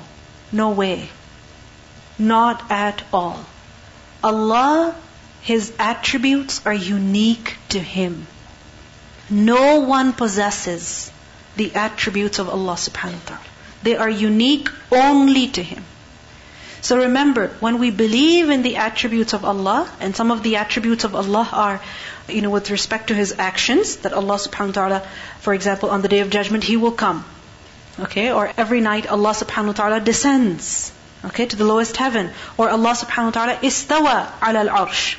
No 0.52 0.70
way. 0.70 1.10
Not 2.18 2.70
at 2.70 3.02
all. 3.12 3.44
Allah, 4.24 4.94
His 5.42 5.72
attributes 5.78 6.62
are 6.64 6.74
unique 6.74 7.56
to 7.68 7.78
Him. 7.78 8.26
No 9.28 9.80
one 9.80 10.14
possesses 10.14 11.10
the 11.56 11.74
attributes 11.74 12.38
of 12.38 12.48
Allah 12.48 12.74
subhanahu 12.74 13.20
wa 13.20 13.26
ta'ala. 13.26 13.55
They 13.86 13.94
are 13.94 14.10
unique 14.10 14.68
only 14.90 15.46
to 15.56 15.62
Him. 15.62 15.84
So 16.80 16.96
remember, 16.98 17.48
when 17.60 17.78
we 17.78 17.90
believe 17.92 18.50
in 18.50 18.62
the 18.62 18.78
attributes 18.84 19.32
of 19.32 19.44
Allah, 19.44 19.88
and 20.00 20.16
some 20.16 20.32
of 20.32 20.42
the 20.42 20.56
attributes 20.56 21.04
of 21.04 21.14
Allah 21.14 21.48
are, 21.52 21.80
you 22.28 22.42
know, 22.42 22.50
with 22.50 22.72
respect 22.72 23.06
to 23.08 23.14
His 23.14 23.34
actions, 23.38 23.94
that 23.98 24.12
Allah 24.12 24.38
subhanahu 24.44 24.74
wa 24.74 24.78
ta'ala, 24.78 24.98
for 25.38 25.54
example, 25.54 25.90
on 25.90 26.02
the 26.02 26.08
day 26.08 26.18
of 26.18 26.30
judgment, 26.30 26.64
He 26.64 26.76
will 26.76 26.96
come. 27.02 27.24
Okay? 28.06 28.32
Or 28.32 28.50
every 28.56 28.80
night 28.80 29.06
Allah 29.06 29.34
subhanahu 29.42 29.68
wa 29.68 29.78
ta'ala 29.80 30.00
descends. 30.00 30.90
Okay? 31.24 31.46
To 31.46 31.54
the 31.54 31.64
lowest 31.64 31.96
heaven. 31.96 32.32
Or 32.56 32.68
Allah 32.68 32.96
subhanahu 33.02 33.26
wa 33.26 33.36
ta'ala 33.38 33.56
istawa 33.70 34.16
ala 34.48 34.64
al-arsh. 34.66 35.16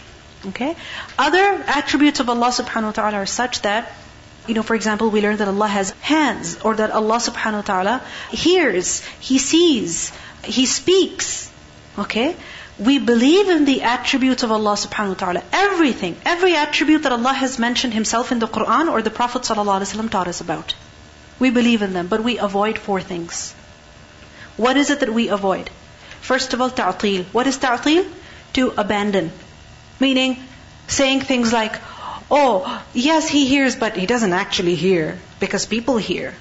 Okay? 0.52 0.76
Other 1.18 1.46
attributes 1.80 2.20
of 2.20 2.30
Allah 2.36 2.52
subhanahu 2.60 2.92
wa 2.92 2.98
ta'ala 3.00 3.24
are 3.24 3.32
such 3.38 3.62
that 3.62 3.94
you 4.48 4.54
know, 4.54 4.64
for 4.64 4.76
example, 4.76 5.10
we 5.10 5.22
learn 5.22 5.38
that 5.38 5.48
Allah 5.48 5.68
has 5.68 5.92
hands, 6.02 6.60
or 6.62 6.76
that 6.76 6.92
Allah 6.92 7.18
subhanahu 7.18 7.62
wa 7.62 7.62
ta'ala 7.62 8.02
hears, 8.32 9.04
He 9.20 9.38
sees, 9.38 10.12
He 10.44 10.66
speaks. 10.66 11.52
Okay? 11.98 12.36
We 12.80 13.00
believe 13.00 13.50
in 13.50 13.66
the 13.66 13.82
attributes 13.82 14.44
of 14.44 14.52
Allah 14.52 14.74
subhanahu 14.74 15.10
wa 15.10 15.14
ta'ala. 15.16 15.44
Everything, 15.52 16.16
every 16.26 16.56
attribute 16.56 17.04
that 17.04 17.12
Allah 17.12 17.34
has 17.34 17.58
mentioned 17.58 17.94
Himself 17.94 18.32
in 18.32 18.40
the 18.40 18.48
Quran 18.48 18.92
or 18.92 19.02
the 19.02 19.10
Prophet 19.10 19.42
ﷺ 19.42 20.10
taught 20.12 20.28
us 20.28 20.42
about. 20.42 20.76
We 21.40 21.50
believe 21.50 21.82
in 21.82 21.94
them, 21.94 22.08
but 22.08 22.24
we 22.24 22.38
avoid 22.38 22.78
four 22.78 23.02
things. 23.02 23.54
What 24.58 24.78
is 24.78 24.90
it 24.90 25.02
that 25.02 25.14
we 25.14 25.28
avoid? 25.30 25.70
First 26.22 26.54
of 26.54 26.62
all, 26.62 26.70
ta'til. 26.70 27.24
What 27.32 27.48
is 27.48 27.58
ta'til? 27.58 28.06
To 28.54 28.74
abandon. 28.78 29.32
Meaning, 30.00 30.38
saying 30.88 31.22
things 31.22 31.54
like, 31.54 31.76
oh, 32.30 32.84
yes, 32.94 33.28
he 33.28 33.46
hears, 33.48 33.76
but 33.76 33.96
he 33.96 34.06
doesn't 34.06 34.34
actually 34.34 34.76
hear 34.76 35.18
because 35.40 35.66
people 35.66 35.98
hear. 35.98 36.34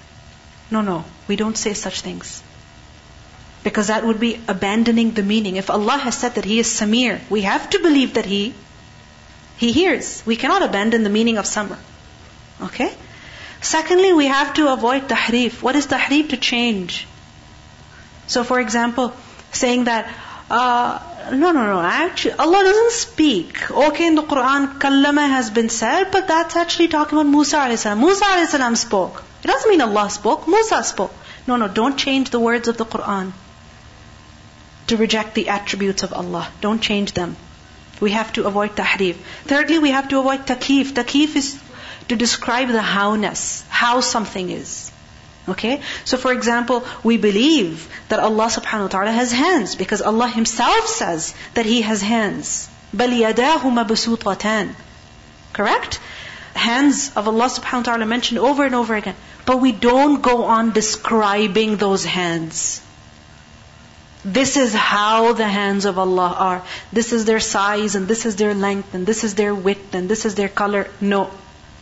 No, 0.70 0.80
no, 0.80 1.04
we 1.28 1.36
don't 1.36 1.56
say 1.56 1.74
such 1.74 2.00
things. 2.00 2.42
Because 3.62 3.88
that 3.88 4.04
would 4.04 4.20
be 4.20 4.40
abandoning 4.48 5.12
the 5.12 5.22
meaning. 5.22 5.56
If 5.56 5.70
Allah 5.70 5.96
has 5.98 6.16
said 6.16 6.34
that 6.36 6.44
He 6.44 6.58
is 6.60 6.68
Samir, 6.68 7.20
we 7.28 7.42
have 7.42 7.70
to 7.70 7.80
believe 7.80 8.14
that 8.14 8.24
He 8.26 8.54
He 9.56 9.72
hears. 9.72 10.22
We 10.26 10.36
cannot 10.36 10.62
abandon 10.62 11.02
the 11.02 11.10
meaning 11.10 11.38
of 11.38 11.46
Samr. 11.46 11.78
Okay? 12.62 12.92
Secondly, 13.60 14.12
we 14.12 14.26
have 14.26 14.54
to 14.54 14.72
avoid 14.72 15.08
tahrif. 15.08 15.62
What 15.62 15.76
is 15.76 15.86
tahrif? 15.86 16.30
To 16.30 16.36
change. 16.36 17.06
So 18.26 18.44
for 18.44 18.60
example, 18.60 19.12
saying 19.52 19.84
that, 19.84 20.12
uh, 20.50 21.30
no, 21.32 21.50
no, 21.50 21.66
no, 21.66 21.80
actually, 21.80 22.34
Allah 22.34 22.62
doesn't 22.62 22.92
speak. 22.92 23.70
Okay, 23.70 24.06
in 24.06 24.14
the 24.14 24.22
Quran, 24.22 24.78
kallama 24.78 25.28
has 25.28 25.50
been 25.50 25.68
said, 25.68 26.12
but 26.12 26.28
that's 26.28 26.54
actually 26.54 26.88
talking 26.88 27.18
about 27.18 27.28
Musa 27.28 27.56
a.s. 27.56 27.84
Musa 27.96 28.24
a.s. 28.24 28.80
spoke. 28.80 29.24
It 29.42 29.48
doesn't 29.48 29.68
mean 29.68 29.80
Allah 29.80 30.08
spoke, 30.08 30.46
Musa 30.46 30.84
spoke. 30.84 31.12
No, 31.48 31.56
no, 31.56 31.66
don't 31.68 31.96
change 31.96 32.30
the 32.30 32.38
words 32.38 32.68
of 32.68 32.76
the 32.76 32.84
Quran 32.84 33.32
to 34.86 34.96
reject 34.96 35.34
the 35.34 35.48
attributes 35.48 36.04
of 36.04 36.12
Allah. 36.12 36.48
Don't 36.60 36.80
change 36.80 37.12
them. 37.12 37.36
We 38.00 38.12
have 38.12 38.32
to 38.34 38.46
avoid 38.46 38.76
tahrif. 38.76 39.16
Thirdly, 39.46 39.78
we 39.78 39.90
have 39.90 40.08
to 40.08 40.20
avoid 40.20 40.46
takif. 40.46 40.92
Takif 40.92 41.34
is 41.34 41.58
to 42.08 42.16
describe 42.16 42.68
the 42.68 42.82
howness, 42.82 43.64
how 43.68 44.00
something 44.00 44.50
is. 44.50 44.92
Okay? 45.49 45.81
So 46.05 46.17
for 46.17 46.31
example, 46.31 46.85
we 47.03 47.17
believe 47.17 47.87
that 48.09 48.19
Allah 48.19 48.45
subhanahu 48.45 48.81
wa 48.83 48.87
ta'ala 48.87 49.11
has 49.11 49.31
hands 49.31 49.75
because 49.75 50.01
Allah 50.01 50.27
Himself 50.27 50.87
says 50.87 51.33
that 51.55 51.65
He 51.65 51.81
has 51.81 52.01
hands. 52.01 52.69
بَلْ 52.95 53.11
يَدَاهُ 53.33 53.59
مَبْسُوطَتان 53.59 54.75
Correct? 55.53 55.99
Hands 56.53 57.11
of 57.15 57.27
Allah 57.27 57.45
subhanahu 57.45 57.85
wa 57.85 57.89
ta'ala 57.93 58.05
mentioned 58.05 58.39
over 58.39 58.65
and 58.65 58.75
over 58.75 58.95
again. 58.95 59.15
But 59.45 59.59
we 59.59 59.71
don't 59.71 60.21
go 60.21 60.43
on 60.43 60.71
describing 60.71 61.77
those 61.77 62.05
hands. 62.05 62.81
this 64.23 64.55
is 64.55 64.73
how 64.73 65.33
the 65.33 65.47
hands 65.47 65.85
of 65.85 65.97
Allah 65.97 66.35
are. 66.37 66.63
This 66.93 67.11
is 67.11 67.25
their 67.25 67.39
size 67.39 67.95
and 67.95 68.07
this 68.07 68.25
is 68.25 68.35
their 68.35 68.53
length 68.53 68.93
and 68.93 69.05
this 69.05 69.23
is 69.23 69.33
their 69.35 69.53
width 69.53 69.95
and 69.95 70.07
this 70.07 70.25
is 70.25 70.35
their 70.35 70.49
color. 70.49 70.87
No. 70.99 71.31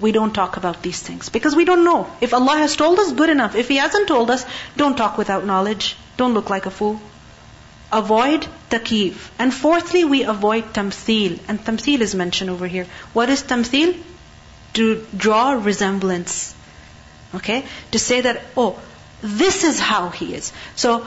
We 0.04 0.12
don't 0.12 0.34
talk 0.36 0.56
about 0.58 0.82
these 0.82 1.00
things 1.00 1.30
because 1.34 1.54
we 1.56 1.64
don't 1.64 1.82
know. 1.82 2.06
If 2.20 2.34
Allah 2.34 2.56
has 2.62 2.76
told 2.76 2.98
us, 3.02 3.12
good 3.20 3.30
enough. 3.30 3.54
If 3.60 3.68
He 3.68 3.76
hasn't 3.76 4.06
told 4.06 4.30
us, 4.30 4.44
don't 4.76 4.98
talk 4.98 5.16
without 5.16 5.46
knowledge. 5.50 5.96
Don't 6.18 6.34
look 6.34 6.50
like 6.50 6.66
a 6.66 6.72
fool. 6.78 7.00
Avoid 8.00 8.46
takeef. 8.74 9.30
And 9.38 9.54
fourthly, 9.60 10.04
we 10.04 10.20
avoid 10.34 10.74
tamthil. 10.74 11.38
And 11.48 11.64
tamthil 11.68 12.02
is 12.08 12.14
mentioned 12.22 12.50
over 12.56 12.66
here. 12.74 12.86
What 13.14 13.30
is 13.36 13.42
tamthil? 13.54 13.96
To 14.74 15.06
draw 15.24 15.52
resemblance. 15.70 16.54
Okay? 17.40 17.64
To 17.96 18.04
say 18.10 18.20
that, 18.28 18.44
oh, 18.58 18.78
this 19.22 19.64
is 19.72 19.82
how 19.88 20.04
he 20.20 20.30
is. 20.34 20.52
So, 20.76 21.02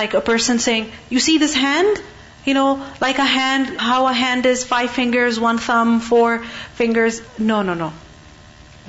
like 0.00 0.14
a 0.22 0.24
person 0.32 0.60
saying, 0.70 0.90
you 1.10 1.28
see 1.28 1.38
this 1.38 1.60
hand? 1.66 2.02
You 2.44 2.54
know, 2.54 2.72
like 3.00 3.18
a 3.18 3.30
hand, 3.36 3.76
how 3.90 4.06
a 4.06 4.16
hand 4.24 4.46
is 4.56 4.66
five 4.78 4.98
fingers, 5.04 5.44
one 5.50 5.64
thumb, 5.70 6.00
four 6.14 6.44
fingers. 6.82 7.22
No, 7.52 7.62
no, 7.62 7.80
no. 7.86 7.92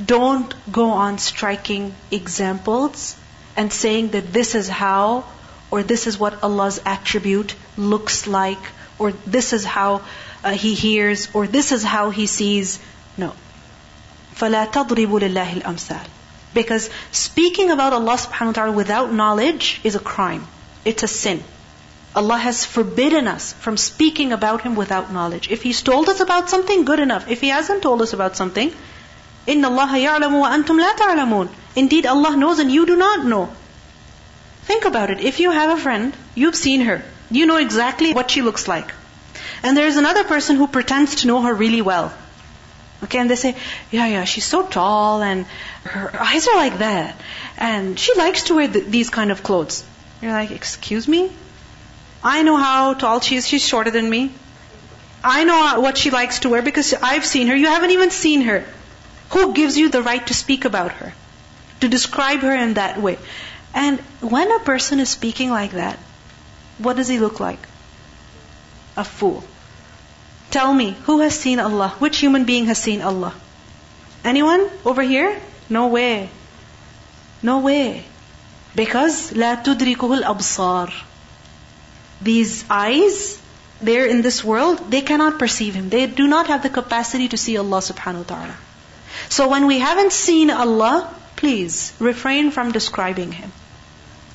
Don't 0.04 0.54
go 0.70 0.90
on 0.90 1.18
striking 1.18 1.94
examples 2.10 3.16
and 3.56 3.72
saying 3.72 4.08
that 4.10 4.32
this 4.32 4.54
is 4.54 4.68
how 4.68 5.24
or 5.72 5.82
this 5.82 6.06
is 6.06 6.18
what 6.18 6.42
Allah's 6.44 6.80
attribute 6.84 7.54
looks 7.78 8.26
like, 8.26 8.58
or 8.98 9.12
this 9.36 9.54
is 9.54 9.64
how 9.64 10.02
uh, 10.44 10.50
He 10.52 10.74
hears, 10.74 11.28
or 11.34 11.46
this 11.46 11.72
is 11.72 11.82
how 11.82 12.10
He 12.10 12.26
sees. 12.26 12.78
No. 13.16 13.32
فَلَا 14.36 14.70
تَضْرِبُوا 14.70 15.20
لِلَّهِ 15.20 15.62
الْأَمْثَالِ 15.62 16.06
Because 16.52 16.90
speaking 17.10 17.70
about 17.70 17.94
Allah 17.94 18.16
subhanahu 18.16 18.46
wa 18.46 18.52
ta'ala 18.52 18.72
without 18.72 19.14
knowledge 19.14 19.80
is 19.82 19.94
a 19.94 20.04
crime. 20.12 20.46
It's 20.84 21.02
a 21.02 21.08
sin. 21.08 21.42
Allah 22.14 22.36
has 22.36 22.66
forbidden 22.66 23.26
us 23.26 23.54
from 23.54 23.78
speaking 23.78 24.32
about 24.32 24.60
Him 24.60 24.74
without 24.74 25.10
knowledge. 25.10 25.50
If 25.50 25.62
He's 25.62 25.80
told 25.80 26.10
us 26.10 26.20
about 26.20 26.50
something, 26.50 26.84
good 26.84 27.00
enough. 27.00 27.30
If 27.30 27.40
He 27.40 27.48
hasn't 27.48 27.82
told 27.82 28.02
us 28.02 28.12
about 28.12 28.36
something, 28.36 28.74
إِنَّ 29.46 29.64
اللَّهَ 29.64 29.90
يَعْلَمُ 30.06 30.32
وَأَنْتُمْ 30.32 30.80
لَا 30.80 30.96
تَعْلَمُونَ 30.96 31.48
Indeed, 31.74 32.06
Allah 32.06 32.36
knows 32.36 32.58
and 32.58 32.70
you 32.70 32.86
do 32.86 32.96
not 32.96 33.24
know. 33.24 33.50
Think 34.64 34.84
about 34.84 35.10
it. 35.10 35.20
If 35.20 35.40
you 35.40 35.50
have 35.50 35.76
a 35.76 35.80
friend, 35.80 36.14
you've 36.34 36.54
seen 36.54 36.82
her. 36.82 37.02
You 37.30 37.46
know 37.46 37.56
exactly 37.56 38.12
what 38.12 38.30
she 38.30 38.42
looks 38.42 38.68
like. 38.68 38.92
And 39.62 39.76
there's 39.76 39.96
another 39.96 40.24
person 40.24 40.56
who 40.56 40.66
pretends 40.66 41.16
to 41.16 41.26
know 41.26 41.42
her 41.42 41.54
really 41.54 41.82
well. 41.82 42.12
Okay, 43.04 43.18
and 43.18 43.28
they 43.28 43.36
say, 43.36 43.56
yeah, 43.90 44.06
yeah, 44.06 44.24
she's 44.24 44.44
so 44.44 44.64
tall 44.64 45.22
and 45.22 45.46
her 45.84 46.10
eyes 46.20 46.46
are 46.46 46.56
like 46.56 46.78
that. 46.78 47.16
And 47.58 47.98
she 47.98 48.14
likes 48.14 48.44
to 48.44 48.54
wear 48.54 48.68
th- 48.68 48.86
these 48.86 49.10
kind 49.10 49.32
of 49.32 49.42
clothes. 49.42 49.84
You're 50.20 50.32
like, 50.32 50.52
excuse 50.52 51.08
me? 51.08 51.32
I 52.22 52.42
know 52.44 52.56
how 52.56 52.94
tall 52.94 53.18
she 53.20 53.36
is. 53.36 53.46
She's 53.48 53.66
shorter 53.66 53.90
than 53.90 54.08
me. 54.08 54.30
I 55.24 55.42
know 55.44 55.80
what 55.80 55.98
she 55.98 56.10
likes 56.10 56.40
to 56.40 56.48
wear 56.48 56.62
because 56.62 56.94
I've 56.94 57.24
seen 57.24 57.48
her. 57.48 57.56
You 57.56 57.66
haven't 57.66 57.90
even 57.90 58.10
seen 58.10 58.42
her. 58.42 58.64
Who 59.30 59.52
gives 59.54 59.76
you 59.76 59.88
the 59.88 60.02
right 60.02 60.26
to 60.26 60.34
speak 60.34 60.64
about 60.64 60.92
her? 60.92 61.12
To 61.80 61.88
describe 61.88 62.40
her 62.40 62.54
in 62.54 62.74
that 62.74 63.00
way? 63.00 63.18
And 63.74 63.98
when 64.20 64.52
a 64.52 64.58
person 64.58 65.00
is 65.00 65.08
speaking 65.08 65.50
like 65.50 65.72
that, 65.72 65.98
what 66.78 66.96
does 66.96 67.08
he 67.08 67.18
look 67.18 67.40
like? 67.40 67.66
A 68.96 69.04
fool. 69.04 69.42
Tell 70.50 70.72
me, 70.72 70.94
who 71.04 71.20
has 71.20 71.38
seen 71.38 71.60
Allah? 71.60 71.94
Which 71.98 72.18
human 72.18 72.44
being 72.44 72.66
has 72.66 72.78
seen 72.78 73.00
Allah? 73.00 73.32
Anyone 74.24 74.68
over 74.84 75.02
here? 75.02 75.40
No 75.70 75.88
way. 75.88 76.28
No 77.42 77.60
way. 77.60 78.04
Because 78.74 79.32
لا 79.32 79.64
تدركه 79.64 80.22
الأبصار. 80.22 80.92
These 82.20 82.64
eyes, 82.70 83.40
they're 83.80 84.06
in 84.06 84.22
this 84.22 84.44
world, 84.44 84.90
they 84.90 85.00
cannot 85.00 85.38
perceive 85.38 85.74
Him. 85.74 85.88
They 85.88 86.06
do 86.06 86.28
not 86.28 86.46
have 86.48 86.62
the 86.62 86.68
capacity 86.70 87.28
to 87.28 87.36
see 87.36 87.56
Allah 87.56 87.78
subhanahu 87.78 88.18
wa 88.18 88.36
ta'ala. 88.36 88.56
So 89.28 89.48
when 89.48 89.66
we 89.66 89.78
haven't 89.78 90.12
seen 90.12 90.50
Allah, 90.50 91.12
please 91.36 91.92
refrain 91.98 92.50
from 92.50 92.72
describing 92.72 93.32
Him 93.32 93.52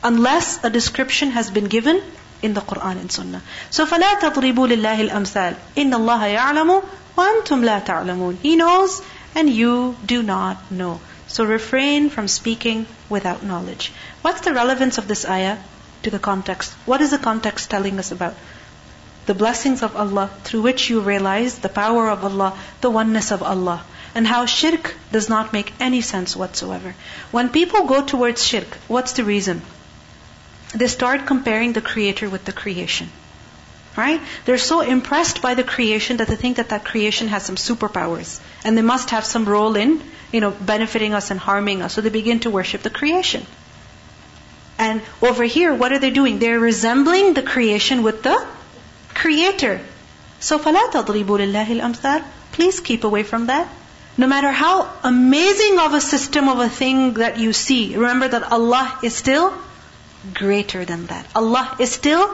unless 0.04 0.64
a 0.64 0.70
description 0.70 1.32
has 1.32 1.50
been 1.50 1.66
given 1.66 2.02
in 2.42 2.54
the 2.54 2.62
Quran 2.62 3.00
and 3.02 3.12
Sunnah. 3.12 3.42
So 3.70 3.86
فَلَا 3.86 4.20
تَضْرِبُوا 4.20 4.68
لِلَّهِ 4.74 5.10
الْأَمْثَالِ 5.10 5.56
إِنَّ 5.76 5.94
اللَّهَ 5.94 6.38
يَعْلَمُ 6.38 6.84
وَأَنْتُمْ 7.18 7.64
لَا 7.66 7.84
تَعْلَمُونَ 7.84 8.38
He 8.38 8.56
knows 8.56 9.02
and 9.36 9.50
you 9.50 9.96
do 10.06 10.22
not 10.24 10.72
know. 10.72 11.00
So 11.28 11.46
refrain 11.46 12.10
from 12.10 12.28
speaking 12.28 12.86
without 13.10 13.44
knowledge. 13.44 13.92
What's 14.22 14.42
the 14.42 14.54
relevance 14.54 14.98
of 14.98 15.08
this 15.08 15.26
ayah 15.26 15.58
to 16.04 16.10
the 16.10 16.20
context? 16.20 16.74
What 16.86 17.02
is 17.02 17.12
the 17.12 17.18
context 17.18 17.70
telling 17.70 18.00
us 18.00 18.12
about? 18.12 18.36
The 19.26 19.34
blessings 19.34 19.84
of 19.84 19.96
Allah 19.96 20.30
through 20.44 20.62
which 20.62 20.90
you 20.90 21.02
realize 21.02 21.60
the 21.60 21.70
power 21.70 22.10
of 22.10 22.24
Allah, 22.24 22.58
the 22.82 22.90
oneness 22.90 23.32
of 23.32 23.44
Allah, 23.44 23.84
and 24.16 24.28
how 24.28 24.46
shirk 24.46 24.96
does 25.12 25.30
not 25.30 25.54
make 25.54 25.74
any 25.80 26.02
sense 26.02 26.36
whatsoever. 26.36 26.96
When 27.32 27.50
people 27.50 27.86
go 27.86 28.04
towards 28.04 28.46
shirk, 28.46 28.78
what's 28.88 29.14
the 29.14 29.24
reason? 29.24 29.62
they 30.74 30.88
start 30.88 31.26
comparing 31.26 31.74
the 31.74 31.82
creator 31.82 32.30
with 32.30 32.46
the 32.46 32.52
creation. 32.52 33.10
Right? 33.96 34.22
They're 34.46 34.60
so 34.60 34.82
impressed 34.82 35.42
by 35.42 35.56
the 35.56 35.64
creation 35.64 36.18
that 36.18 36.28
they 36.28 36.36
think 36.36 36.58
that 36.58 36.70
that 36.70 36.86
creation 36.86 37.30
has 37.30 37.44
some 37.44 37.56
superpowers. 37.56 38.40
And 38.64 38.78
they 38.78 38.84
must 38.84 39.10
have 39.10 39.26
some 39.26 39.46
role 39.46 39.76
in, 39.76 40.04
you 40.32 40.40
know, 40.40 40.52
benefiting 40.52 41.14
us 41.14 41.32
and 41.32 41.40
harming 41.40 41.82
us. 41.82 41.94
So 41.94 42.02
they 42.02 42.10
begin 42.10 42.42
to 42.42 42.52
worship 42.52 42.84
the 42.84 42.92
creation. 42.92 43.46
And 44.78 45.02
over 45.22 45.44
here, 45.44 45.74
what 45.74 45.92
are 45.94 46.00
they 46.00 46.12
doing? 46.12 46.38
They're 46.38 46.60
resembling 46.60 47.34
the 47.34 47.42
creation 47.42 48.04
with 48.04 48.22
the 48.22 48.46
creator. 49.16 49.82
So 50.40 50.60
فَلَا 50.60 50.92
تَضْرِبُوا 50.92 51.26
لِلَّهِ 51.26 51.66
الْأَمْثَالِ 51.66 52.24
Please 52.52 52.80
keep 52.80 53.04
away 53.04 53.24
from 53.24 53.48
that. 53.48 53.68
No 54.18 54.28
matter 54.28 54.52
how 54.52 54.90
amazing 55.04 55.80
of 55.80 55.94
a 55.94 56.02
system 56.02 56.50
of 56.50 56.60
a 56.60 56.70
thing 56.70 57.14
that 57.16 57.38
you 57.38 57.54
see, 57.54 57.96
remember 57.96 58.28
that 58.28 58.52
Allah 58.52 58.98
is 59.04 59.16
still 59.16 59.54
greater 60.34 60.86
than 60.86 61.06
that. 61.08 61.26
Allah 61.36 61.76
is 61.80 61.92
still 61.92 62.34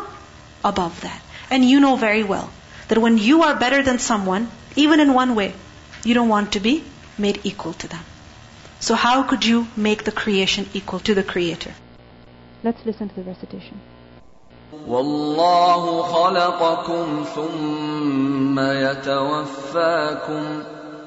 above 0.64 1.02
that. 1.02 1.22
And 1.50 1.66
you 1.66 1.80
know 1.82 1.98
very 1.98 2.24
well 2.24 2.50
that 2.88 2.98
when 2.98 3.18
you 3.18 3.44
are 3.44 3.56
better 3.56 3.84
than 3.84 4.00
someone, 4.00 4.50
even 4.76 5.00
in 5.00 5.14
one 5.14 5.36
way, 5.36 5.54
you 6.04 6.14
don't 6.14 6.30
want 6.30 6.54
to 6.54 6.60
be 6.60 6.84
made 7.18 7.42
equal 7.44 7.74
to 7.74 7.88
them. 7.88 8.04
So 8.80 8.96
how 8.96 9.24
could 9.24 9.46
you 9.46 9.68
make 9.76 10.04
the 10.04 10.12
creation 10.12 10.68
equal 10.74 11.00
to 11.02 11.14
the 11.14 11.24
Creator? 11.24 11.74
Let's 12.64 12.86
listen 12.86 13.10
to 13.10 13.16
the 13.16 13.24
recitation. 13.24 13.80
والله 14.88 16.02
خلقكم 16.02 17.26
ثم 17.36 18.60
يتوفاكم 18.60 20.64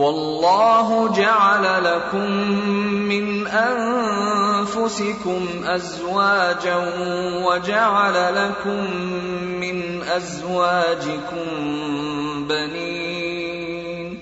والله 0.00 1.12
جعل 1.12 1.84
لكم 1.84 2.30
من 3.08 3.46
أنفسكم 3.46 5.46
أزواجا 5.64 6.76
وجعل 7.44 8.34
لكم 8.34 8.80
من 9.60 10.02
أزواجكم 10.02 11.46
بنين 12.48 14.18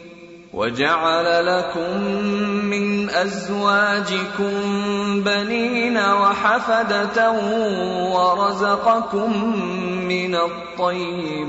وجعل 0.55 1.47
لكم 1.47 2.03
من 2.67 3.11
أزواجكم 3.11 4.53
بنين 5.23 5.97
وحفدة 5.97 7.31
ورزقكم 8.15 9.57
من 10.09 10.35
الطيبات 10.35 11.49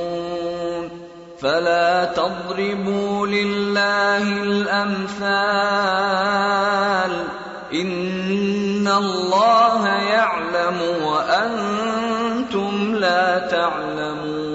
فلا 1.41 2.05
تضربوا 2.05 3.27
لله 3.27 4.23
الأمثال. 4.43 5.21
إن 7.73 8.87
الله 8.87 9.87
يعلم 9.87 10.77
وأنتم 11.03 12.95
لا 12.95 13.39
تعلمون. 13.39 14.50